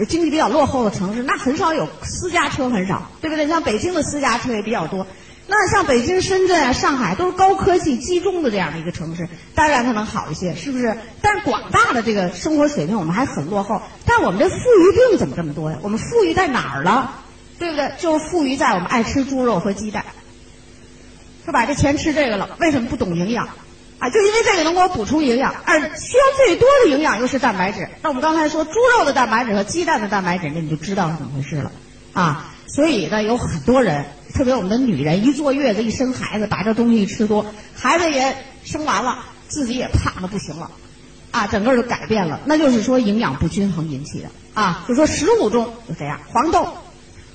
[0.08, 3.46] 经济比较落后的城市，那很少有私家车，很少，对不对？
[3.46, 5.06] 像北京的私家车也比较多。
[5.46, 10.96] 那像北京、深圳啊、上海都是高科技集中的这样的一个城市，当然它能好一些，是不是？
[11.20, 13.82] 但是广大的这个生活水平我们还很落后。
[14.06, 15.78] 但我们这富裕病怎么这么多呀？
[15.82, 17.20] 我们富裕在哪儿了？
[17.58, 17.92] 对不对？
[17.98, 20.04] 就富裕在我们爱吃猪肉和鸡蛋，
[21.44, 21.66] 是吧？
[21.66, 23.48] 这钱吃这个了，为什么不懂营养？
[24.10, 27.88] 就因为这个能给我补充营养，而需要最多的营养又是蛋白质。
[28.02, 31.72] 那我们刚才说猪肉的蛋白质和鸡蛋的蛋白质，那你就知道是怎么回事了
[32.12, 32.50] 啊。
[32.66, 40.70] 所以呢，有很多人，特别我们的女人，一坐月子一生孩子，把这东西一吃多，孩子也生完了，自己也胖的不行了，
[41.30, 42.40] 啊，整个就改变了。
[42.46, 44.84] 那就是说营养不均衡引起的啊。
[44.88, 46.66] 就说食物中就这样，黄豆，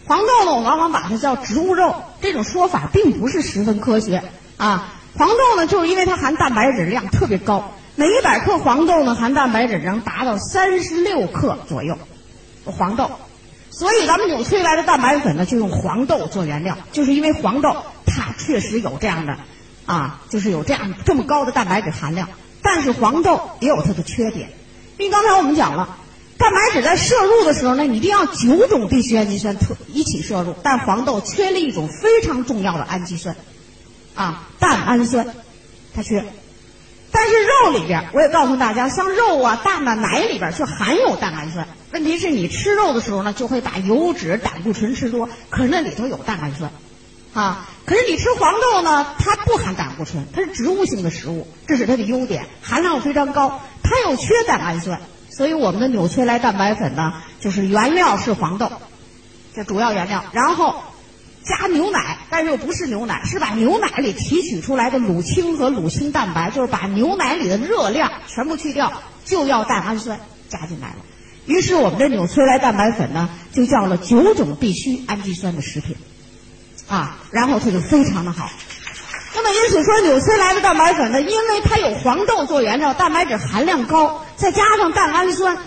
[0.06, 4.24] 黄豆呢，我往往把它叫植物肉，这种说法并不是十分科学
[4.58, 4.94] 啊。
[5.18, 11.98] 黄豆呢，就是因为它含蛋白质量特别高，每一百克黄豆呢含蛋白质能达到三十六克左右，
[12.66, 13.12] 黄豆，
[13.70, 19.38] 所以咱们纽崔莱的蛋白粉呢就用黄豆做原料，就是因为黄豆它确实有这样的，
[19.86, 22.30] 啊，就是有这样这么高的蛋白质含量，
[22.62, 24.50] 但是黄豆也有它的缺点，
[24.98, 25.98] 因为刚才我们讲了，
[26.38, 33.36] 蛋白质在摄入的时候呢，一定要九种必需氨基酸特一起摄入，但黄豆缺了一种非常重要的氨基酸。
[34.20, 35.26] 啊，蛋氨酸，
[35.96, 36.26] 它缺，
[37.10, 41.66] 但是肉里边，我也告诉大家，像肉啊、蛋啊、奶里边就含有蛋氨酸。
[41.94, 46.70] 问题是你吃肉的时候呢，就会把油脂、胆固醇吃多，可是那里头有蛋氨酸，
[47.34, 58.70] 啊，可是你吃黄豆呢，它不含胆固醇，它是植物性的食物，这是它的优点，含量非常高，它又缺蛋氨酸，所以我们的纽崔莱蛋白粉呢，就是原料是黄豆，
[59.56, 60.84] 这主要原料，然后。
[61.44, 68.92] 加牛奶，但是又不是牛奶，是把牛奶里提取出来的乳清和乳清蛋白，就是把牛奶里的热量全部去掉，
[69.26, 70.96] 就要蛋氨酸加进来了。
[71.46, 75.96] 于是我们的纽崔莱蛋白粉呢，就叫了九种必需氨基酸的食品，
[76.88, 78.50] 啊，然后它就非常的好。
[79.36, 85.58] 那么因此说，纽崔莱的蛋白粉呢，因为它有黄豆做原料，蛋白质含量高，再加上蛋氨酸，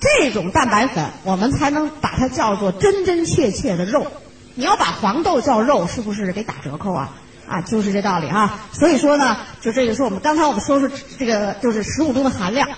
[0.00, 4.06] 这种蛋白粉我们才能把它叫做真真切切的肉。
[4.54, 7.16] 你要把黄豆叫肉，是不是给打折扣啊？
[7.48, 8.60] 啊，就是这道理哈。
[8.72, 12.68] 所以说呢，就这就是我们刚才我们说说这个就是食物中的含量。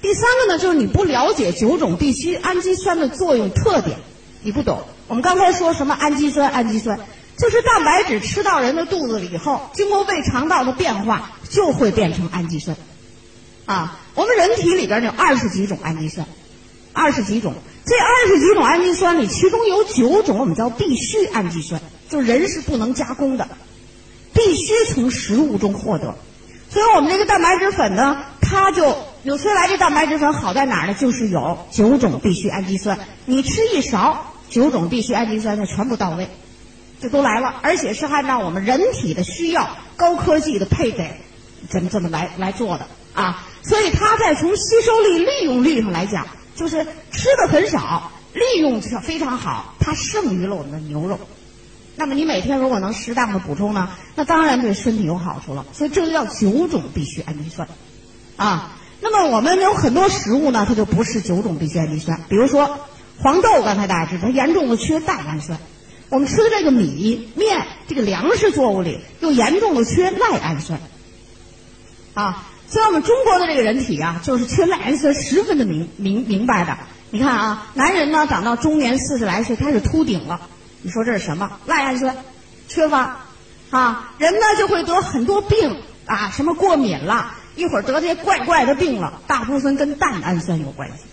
[0.00, 3.98] 第三个呢，就是你不了解九种必需氨基酸的作用特点，
[4.42, 4.82] 你不懂。
[5.08, 6.50] 我们刚才说什么氨基酸？
[6.50, 6.98] 氨基酸
[7.36, 12.76] 就是蛋白质吃到人的肚子里以后，经过胃肠道的变化，就会变成氨基酸。
[13.66, 16.26] 啊，我们人体里边有二十几种氨基酸，
[16.92, 17.54] 二十几种。
[17.84, 23.48] 这二十几种氨基酸里，其中有九种我们叫必需氨基酸，就人是不能加工的，
[24.32, 26.14] 必须从食物中获得。
[26.70, 28.96] 所以我们这个蛋白质粉呢，它就。
[29.24, 30.94] 纽崔莱这蛋白质粉好在哪儿呢？
[30.94, 36.26] 就是有九种必需氨基酸，你吃一勺，九种必需氨基酸就全部到位，
[37.00, 41.20] 就都来了，而且是按照我们人体的需要，高科技的配给，
[41.68, 43.46] 怎么怎么来来做的啊。
[43.62, 51.18] 所以它在从吸收率、利用率上来讲，就是吃的很少，利用非常好，它胜于了我们的牛肉。
[51.96, 55.66] 那么你每天如果能适当的补充呢，那当然对身体有好处了。
[55.72, 57.68] 所以这就叫九种必需氨基酸，
[58.36, 58.76] 啊。
[59.04, 62.20] 那么我们有很多食物呢，它就不是九种必需氨基酸。
[62.28, 62.78] 比如说
[63.18, 65.58] 黄豆，刚才大家知道，它严重的缺蛋氨酸。
[66.08, 70.80] 我们吃的这个米面，这个粮食作物里又严重的缺赖氨酸。
[72.14, 76.74] 啊，所以我们中国的这个人体啊，就是缺赖氨酸十分的明明明白的。
[77.10, 80.40] 你看啊，男人呢长到中年四十来岁开始秃顶了，
[80.80, 81.50] 你说这是什么？
[81.66, 82.16] 赖氨酸
[82.68, 83.18] 缺乏
[83.68, 87.34] 啊，人呢就会得很多病啊，什么过敏了。
[87.56, 91.04] 一会儿得这些怪怪的病了，大部分跟蛋氨酸有关系，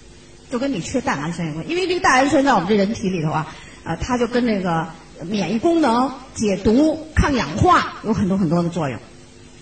[0.50, 1.70] 就跟你缺蛋氨酸有关。
[1.70, 4.88] 因为这个蛋氨酸在我们这人体里头啊，呃，它就跟这个
[5.24, 8.98] 免疫功能、解毒、抗氧化有很多很多的作用。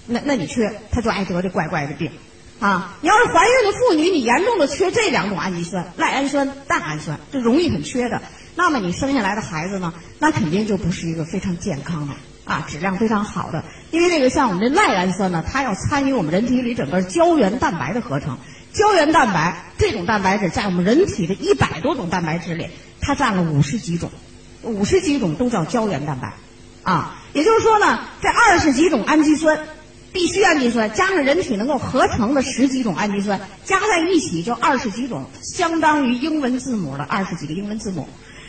[0.08, 2.12] 那那你缺，他就爱得这怪怪的病
[2.60, 2.96] 啊。
[3.02, 8.22] 你要是怀孕的妇女，你严重的缺这两种氨基酸，赖氨酸、蛋氨酸，这容易很缺的。
[8.56, 12.13] 那么你生下来的孩子呢，那肯定就不是一个非常健康的。
[12.46, 18.38] 啊，质量非常好的，因为这个像我们这赖氨酸呢，它要参与我们人体里整个胶原蛋白的合成。
[18.72, 22.70] 胶原蛋白这种蛋白质在我们人体的一百多种蛋白质里，
[23.02, 24.10] 它占了五十几种，
[24.62, 26.36] 五十几种都叫胶原蛋白。
[26.84, 29.60] 啊，也就是说呢，这二十几种氨基酸，
[30.17, 38.08] 必需氨基酸加上人体能够合成的十几种氨基酸，加在一起就二十几种，相当于英文字母的二十几个英文字母。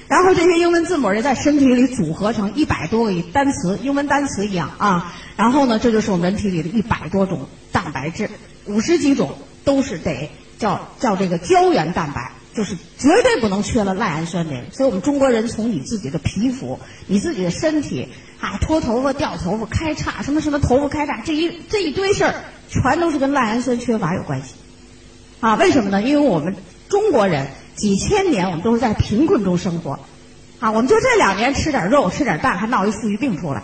[0.08, 5.14] 然后这些英文字母就在身体里组合成一百多个单词，英文单词一样啊。
[5.36, 8.30] 然后呢，这就是我们人体里的一百多种蛋白质，
[8.64, 14.54] 五十几种都是得叫叫这个胶原蛋白，就是绝对不能缺了赖氨酸的。
[14.72, 18.08] 所以我们中国人从你自己的皮肤、你自己的身体
[18.40, 22.34] 啊，脱头发、掉头发、开叉，什么什么头发开叉，这一这一堆事儿，
[22.68, 24.54] 全都是跟赖氨酸缺乏有关系。
[25.40, 26.02] 啊，为什么呢？
[26.02, 26.56] 因为我们
[26.88, 27.46] 中国人。
[27.78, 30.00] 几千年我们都是在贫困中生活，
[30.58, 33.62] 啊，我们就这两年吃点肉，吃点蛋，还闹一富裕病出来，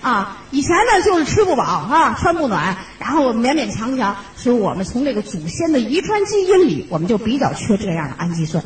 [0.00, 8.64] 啊，以前呢就是吃不饱啊，穿不暖，然后勉勉强强，所以我们从这个祖先的遗传基因里，我们就比较缺这样的氨基酸，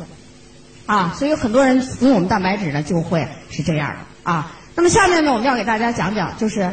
[0.85, 4.53] 啊，所以很多人用我们蛋白质呢就会是这样的啊。
[4.75, 6.71] 那么下面呢，我们要给大家讲讲，就是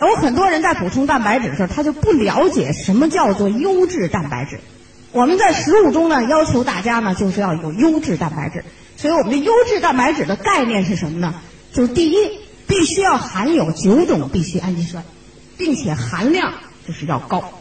[0.00, 4.60] 有很多人在补充蛋白质的时候，他就不了解什么叫做优质蛋白质。
[5.12, 8.64] 我们在食物中呢，要求大家呢，就是要有优质蛋白质。
[8.96, 11.34] 所以，我们的优质蛋白质的概念是什么呢？
[11.72, 12.16] 就是第一，
[12.68, 15.02] 必须要含有九种必需氨基酸，
[15.58, 16.54] 并且含量
[16.86, 17.52] 就是要高。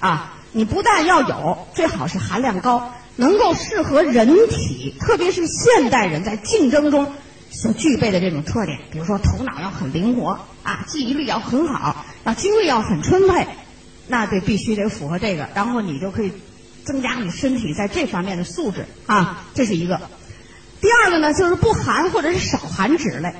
[0.00, 7.12] 啊，你不但要有，最好是含量高，能够适合人体，特别是现代人在竞争中
[7.52, 8.78] 所具备的这种特点。
[8.90, 13.46] 比如说，头脑要很灵活啊，记忆力要很好，啊，精力要很充沛，
[14.08, 16.32] 那得必须得符合这个，然后你就可以。
[16.84, 20.00] 增加你身体在这方面的素质啊，这是一个。
[20.80, 23.32] 第二个呢，就是不含或者是少含脂类。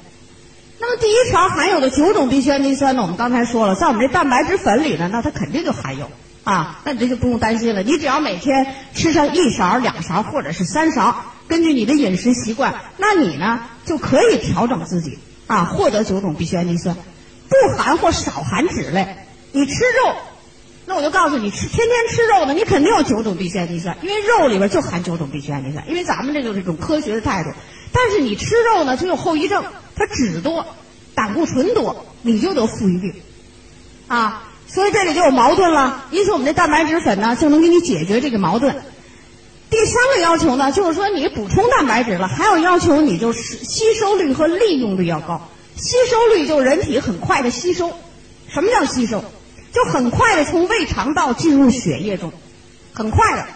[0.79, 6.09] 那么第一条含有的九种必需氨基酸呢，我们刚才说了，在我们这蛋白质粉里呢，那它肯定就含有
[6.45, 7.83] 啊，那你这就不用担心了。
[7.83, 16.97] 你只要每天吃上一勺、两勺或者是三勺，根据你的饮食习惯，那你呢就可以调整自己啊，获得九种必需氨基酸。
[16.97, 19.19] 不含或少含脂类，
[19.53, 20.15] 你吃肉。
[20.87, 25.87] 那我就告诉你，吃天天吃肉的，你肯定有九种必需氨基酸，因为肉里边就含九种必需氨基酸。
[25.91, 27.51] 因为咱们这就是一种科学的态度。
[27.93, 29.63] 但是你吃肉呢，就有后遗症，
[29.95, 30.65] 它脂多，
[31.15, 33.13] 胆固醇多，你就得富裕病，
[34.09, 36.07] 啊，所以这里就有矛盾了。
[36.13, 38.75] 因此，我们的蛋白质粉呢，就能给你解决这个矛盾。
[39.73, 45.49] 第三个要求呢，就是说你补充蛋白质了，还有要求你就是吸收率和利用率要高。
[45.77, 47.91] 吸收率就人体很快的吸收。
[48.49, 49.25] 什么叫吸收？
[49.73, 52.31] 就很快的从胃肠道进入血液中，
[52.93, 53.47] 很快的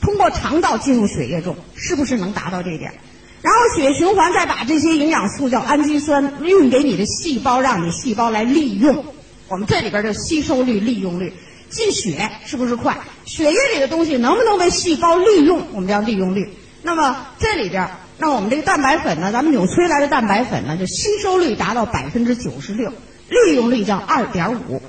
[0.00, 2.92] 通过肠道进入血液中，是不是能达到这点？
[3.40, 9.04] 然后血液循环再把这些营养素叫氨基酸运给你的细胞，让你细胞来利用。
[9.46, 11.32] 我们这里边的吸收率、利用率，
[11.70, 12.98] 进血是不是快？
[13.24, 15.68] 血液里的东西能不能被细胞利用？
[15.72, 16.52] 我们叫利用率。
[16.82, 19.30] 那么这里边，那我们这个蛋白粉呢？
[19.32, 22.92] 咱们纽崔莱的蛋白粉呢，就吸收率达到百分之九十六，
[23.28, 24.82] 利用率叫二点五。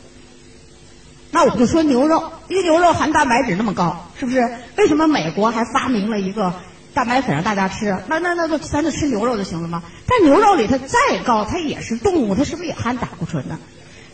[1.32, 4.50] 那我们就说牛肉，因为牛肉含蛋白质那么高，是不是？
[4.76, 6.54] 为什么美国还发明了一个
[6.94, 7.98] 蛋白粉让大家吃？
[8.08, 9.84] 那那那就咱就吃牛肉就行了吗？
[10.08, 13.60] 但牛肉里它再高，它也是动物，它是不是也含胆固醇呢？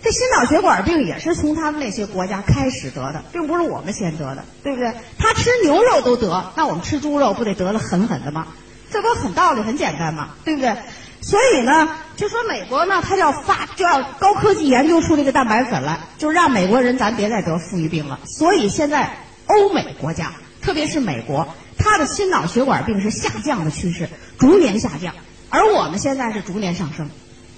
[0.08, 4.94] 这心脑血管病也是从他们那些国家开始得的，并不是我们先得的，对不对？
[5.20, 8.48] 他吃牛肉都得，那我们吃猪肉不得得的狠狠的吗？
[8.90, 10.30] 这不很道理，很简单吗？
[10.46, 10.74] 对不对？
[11.20, 18.18] 所以呢，就说美国呢，它要发就要高科技研究出这个蛋白粉来，就让美国人咱别再得富裕病了。
[18.24, 20.32] 所以现在欧美国家，
[20.62, 24.08] 特别是美国，它的心脑血管病是下降的趋势，
[24.40, 25.14] 逐年下降，
[25.50, 27.10] 而我们现在是逐年上升，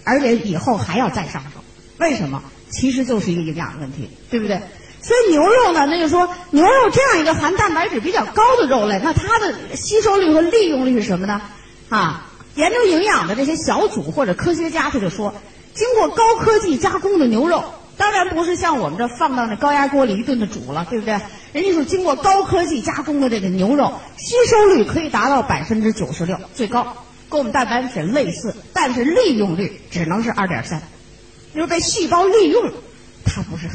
[0.04, 1.59] 而且以后还要再上升。
[2.00, 2.42] 为什么？
[2.70, 4.62] 其实就是一个营养问题，对不对？
[5.02, 11.42] 所以牛肉呢，那就说牛肉这样一个含蛋白质比较高的肉类，那它的吸收率和利用率是什么呢？
[11.90, 12.26] 啊？
[12.56, 15.34] 研究营养的这些小组或者科学家，他就说，
[15.74, 17.64] 经过高科技加工的牛肉，
[17.96, 21.20] 当然不是像我们这放到那高压锅里一顿的煮了，对不对？
[21.54, 30.82] 人家说经过高科技加工的这个牛肉，吸收率可以达到百分之九十六，最高，跟我们蛋白粉类似，但是利用率只能是二点三，
[31.54, 32.72] 就是被细胞利用，
[33.26, 33.68] 它不是，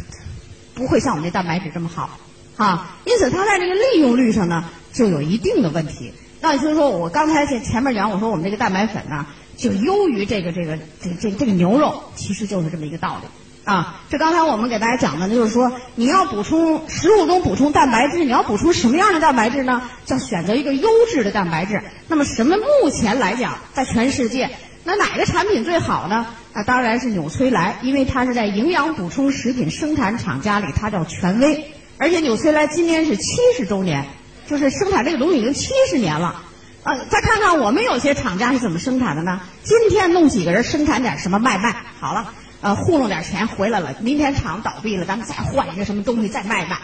[0.75, 2.19] 不会像我们这蛋白质这么好，
[2.57, 6.13] 啊，因此它在这个利用率上呢，就有一定的问题。
[6.41, 13.29] 那就是说我刚才前前面讲，我说我们这个蛋白粉呢，就优于这个这个这这这个牛肉，其实就是这么一个道理
[13.65, 14.03] 啊。
[14.11, 19.83] 这刚才我们给大家讲的，就是说你要补充食物中补充蛋白质，你要补充什么样的蛋白质呢？
[20.05, 21.83] 叫选择一个优质的蛋白质。
[22.09, 24.51] 那么什么目前来讲，在全世界，
[24.85, 26.27] 那哪个产品最好呢？
[26.55, 31.73] 那当然是纽崔莱，因为它是在营养补充食品生产厂家里，它叫权威。
[31.99, 34.07] 而且纽崔莱今年是七十周年。
[34.47, 36.43] 就是生产这个东西已经七十年了，
[36.83, 39.41] 呃，再看看我们有些厂家是怎么生产的呢？
[39.63, 46.77] 今天弄几个人生产点什么卖卖，好了，呃，糊弄点钱回来了，明天厂倒闭了，咱们再换一个什么东西再卖卖。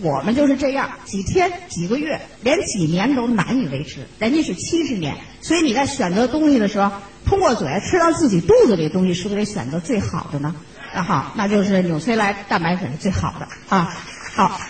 [0.00, 4.06] 我们就是这样，几天几个月，连几年都难以维持。
[4.18, 6.90] 人家是七十年，所以你在选择东西的时候，
[7.24, 10.54] 通过嘴吃到自己肚子里的东西，是不是得选择最好的呢？
[10.94, 13.94] 那好，那就是纽崔莱蛋白粉是最好的啊。
[14.34, 14.60] 好。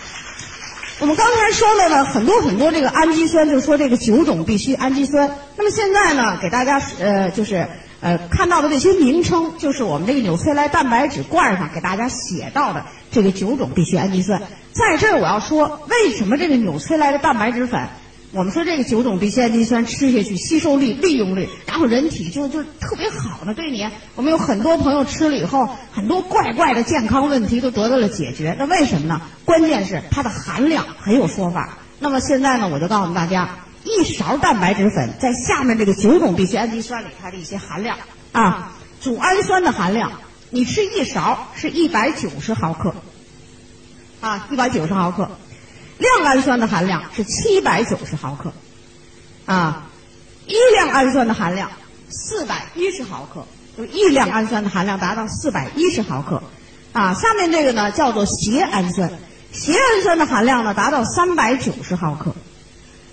[1.01, 5.31] 我们刚才说了呢，很多很多这个氨基酸，就说这个九种必需氨基酸。
[5.55, 7.65] 那么现在呢，给大家呃，就是
[8.01, 14.41] 呃看到的这些名称，就是我们这个纽崔莱蛋白质罐上给大家写到的这个九种必需氨基酸。
[14.71, 17.87] 在这儿我要说，为什么这个纽崔莱的蛋白质粉？
[18.31, 23.55] 我们说这个九种必需氨基酸吃下去吸收率、利用率，然后人体就就特别好呢。
[23.55, 28.55] 对你，我们有很多朋友吃了以后，很多怪怪的健康问题都得到了解决。
[28.59, 29.19] 那为什么呢？
[29.45, 31.79] 关键是它的含量很有说法。
[31.99, 33.49] 那么现在呢，我就告诉大家，
[33.83, 37.97] 一勺蛋白质粉在下面这个九种必需氨基酸里它的一些含量
[38.31, 40.11] 啊，组氨酸的含量，
[40.49, 42.93] 你吃一勺是一百九十毫克，
[44.21, 45.29] 啊，一百九十毫克。
[45.97, 48.53] 亮氨酸的含量是七百九十毫克，
[49.45, 49.89] 啊，
[50.47, 51.69] 一亮氨酸的含量
[52.07, 53.45] 四百一十毫克，
[53.77, 56.41] 就一亮氨酸的含量达到四百一十毫克，
[56.93, 59.11] 啊，下面这个呢叫做缬氨酸，
[59.53, 62.33] 缬氨酸的含量呢达到三百九十毫克，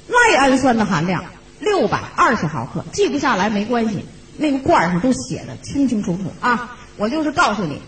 [0.08, 1.24] 赖氨酸的含量
[1.60, 4.04] 六百二十毫克，记不下来没关系，
[4.36, 7.80] 那个罐上都写的清清楚楚啊，我就是告诉你，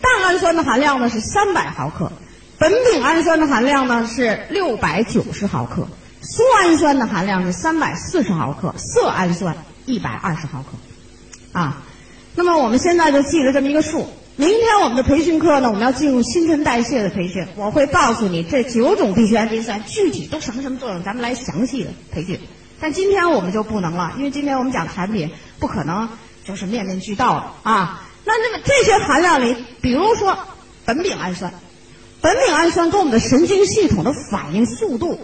[0.00, 2.10] 蛋氨酸的含量呢是三百毫克。
[2.58, 5.86] 苯丙氨酸的含量呢是六百九十毫克，
[6.22, 9.54] 苏氨酸的含量是三百四十毫克，色氨酸
[9.84, 10.68] 一百二十毫克，
[11.52, 11.82] 啊，
[12.34, 14.08] 那么我们现在就记了这么一个数。
[14.38, 22.38] 明天我们的培训课呢，我们要进入新陈代谢的培训，我会告诉你这九种必需氨基酸具体都什么什么作用，咱们来详细的培训。
[22.78, 26.10] 但今天我们就不能了，因为今天我们讲产品，不可能
[26.44, 28.06] 就是面面俱到的啊。
[28.26, 30.36] 那那么这些含量里，比如说
[30.84, 31.54] 苯丙氨酸。
[32.20, 35.18] 苯丙氨酸跟我们的神经系统的反应速度，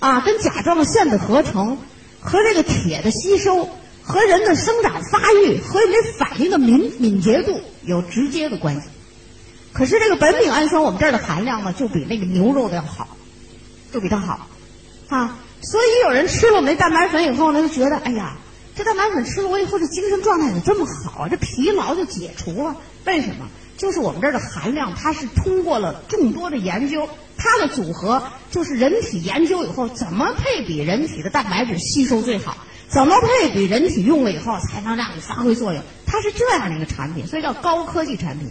[0.00, 1.78] 啊，跟甲状腺的合成，
[2.20, 3.70] 和这个铁的吸收，
[4.02, 8.88] 和人的生长发育，和你这反应的敏敏捷度有直接的关系。
[9.72, 13.16] 可是这个苯丙氨酸我们这儿的含量呢，就比那个牛肉的要好，
[13.92, 14.48] 就比它好，
[15.08, 18.36] 啊，所以有人吃了我们那蛋白粉以后呢，就觉得哎呀，
[18.74, 21.28] 这蛋白粉吃了我以后，这精神状态怎么这么好啊？
[21.28, 22.76] 这疲劳就解除了？
[23.04, 23.48] 为什么？
[23.76, 32.58] 就是我们这儿的含量，它是通过了众多的研究，它的组合就是人体研究以后怎么配比人体的蛋白质吸收最好，
[32.90, 38.50] 怎么配比人体用了以后才能让你发挥作用，它是这样的一个产品，所以叫高科技产品，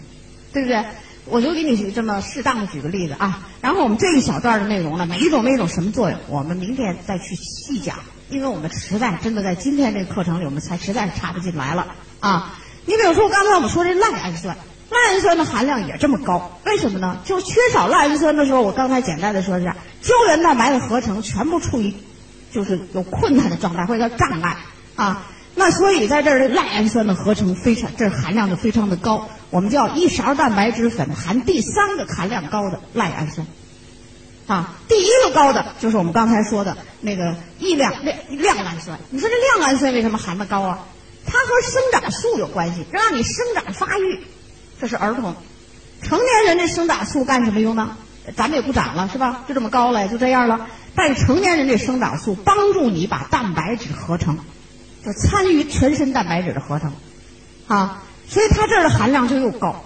[0.53, 0.83] 对不对？
[1.25, 7.97] 我就给你这么适当的举个例子啊，然后我们这一小段的内容呢，每一种每一种什么作用，我们明天再去细讲，
[8.29, 11.87] 因为我们实在真的在今天这个课程里，我们才实在是插不进来了
[12.19, 12.57] 啊。
[12.85, 14.57] 你比如说刚才我们说这赖氨酸，
[14.89, 17.19] 赖氨酸的含量也这么高，为什么呢？
[17.25, 21.93] 就缺少赖氨酸的时候，我刚才简单的说一下，胶原蛋白的合成全部处于
[22.52, 24.58] 就是有困难的状态，或者叫障碍
[24.95, 25.26] 啊。
[25.56, 29.28] 那所以在这儿赖氨酸的合成非常，这含量就非常的高。
[29.50, 33.47] 我们叫一勺蛋白质粉含第三个含量高的赖氨酸，
[34.47, 39.00] 啊，第一个高的就是我们刚才说的那个异亮亮亮氨酸。
[39.10, 40.80] 你说这亮氨酸为什么含的高啊？
[41.26, 44.20] 它和生长素有关系，让你生长发育。
[44.80, 45.36] 这是儿童，
[46.02, 47.97] 成年人的生长素干什么用呢？
[48.38, 49.43] 咱们也不长了，是吧？
[49.47, 50.68] 就这么高了，就这样了。
[51.00, 54.38] 但是成年人这生长素帮助你把蛋白质合成。
[55.06, 56.91] 就参与全身蛋白质的合成，
[57.68, 59.86] 啊，所以它这儿的含量就又高。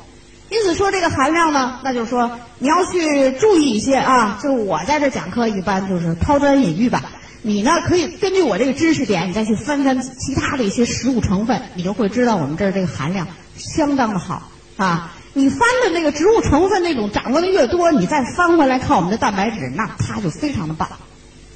[0.49, 4.39] 因此说这个含量呢，那就是说你要去注意一些啊。
[4.41, 7.03] 就是我在这讲课一般就是抛砖引玉吧。
[7.43, 15.13] 你呢可以根据我这个知识点，你再去翻翻其他的一些食物成分，你就会知道我们这儿这个含量相当的好啊。
[15.33, 20.87] 你翻的那个植物成分那种掌握的越多，你再翻回来看我们的蛋白质，那它就非常的棒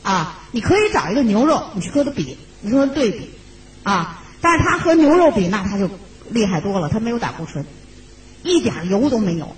[0.04, 0.40] 啊。
[0.52, 3.30] 你可以找一个牛肉，你去和它比，你说对比。
[3.84, 5.90] 啊，但是它和牛肉比，那它就
[6.30, 6.90] 厉害多了。
[6.90, 7.66] 它没有胆固醇，
[8.44, 9.56] 一点油都没有，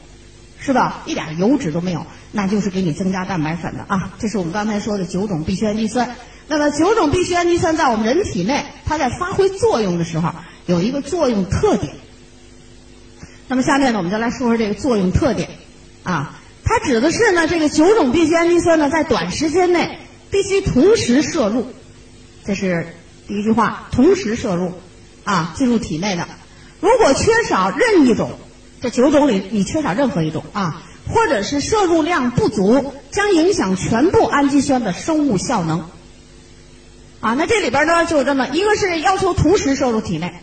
[0.59, 1.01] 是吧？
[1.07, 4.13] 一点油脂都没有，那就是给你增加蛋白粉的啊。
[4.19, 6.15] 这是我们刚才说的九种必需氨基酸。
[6.47, 10.31] 那么九种必需氨基酸在我们人体内，它在发挥作用的时候
[10.67, 11.95] 有一个作用特点。
[13.49, 15.49] 那么下面呢，我们就来说说这个作用特点
[16.03, 16.39] 啊。
[16.63, 19.97] 它指的是呢，这个九种必需氨基酸呢，在短时间内
[20.31, 21.67] 必须同时摄入，
[22.45, 22.95] 这是。
[23.27, 24.73] 第一句话，同时摄入，
[25.23, 26.27] 啊，进入体内的。
[26.79, 28.31] 如果缺少任一种，
[28.81, 35.87] 这九种里你缺少任何一种啊，或者是摄入量不足，将影响全部氨基酸的生物效能。
[37.19, 40.33] 啊，那这里边呢就这么一个是要求同时摄入体内，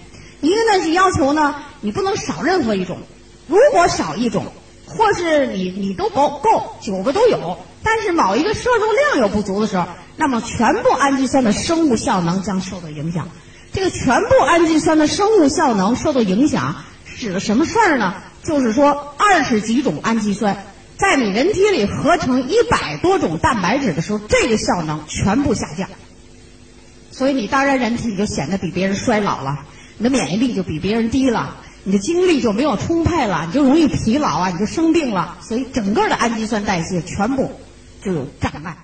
[0.46, 2.98] 一个呢是要求呢你不能少任何一种。
[3.46, 4.46] 如果少一种，
[4.86, 9.86] 或是你你都够够九个都有，但是某一个摄入量有不足的时候。
[10.18, 13.28] 那么，全部氨基酸的生物效能将受到影响。
[13.72, 16.74] 这个全部氨基酸的生物效能受到影响，
[17.04, 18.14] 指的什么事儿呢？
[18.42, 20.64] 就是说，二十几种氨基酸
[20.96, 25.86] 在你人体里合成一百多种蛋白质的时候，这个效能全部下降。
[27.10, 29.66] 所以，你当然人体就显得比别人衰老了，
[29.98, 35.38] 你的免疫力就比别人低了，你的精力就没有充沛了，你就容易疲劳啊，你就生病了。
[35.40, 37.50] 所以，整个的氨基酸代谢全部
[38.04, 38.76] 就有障碍。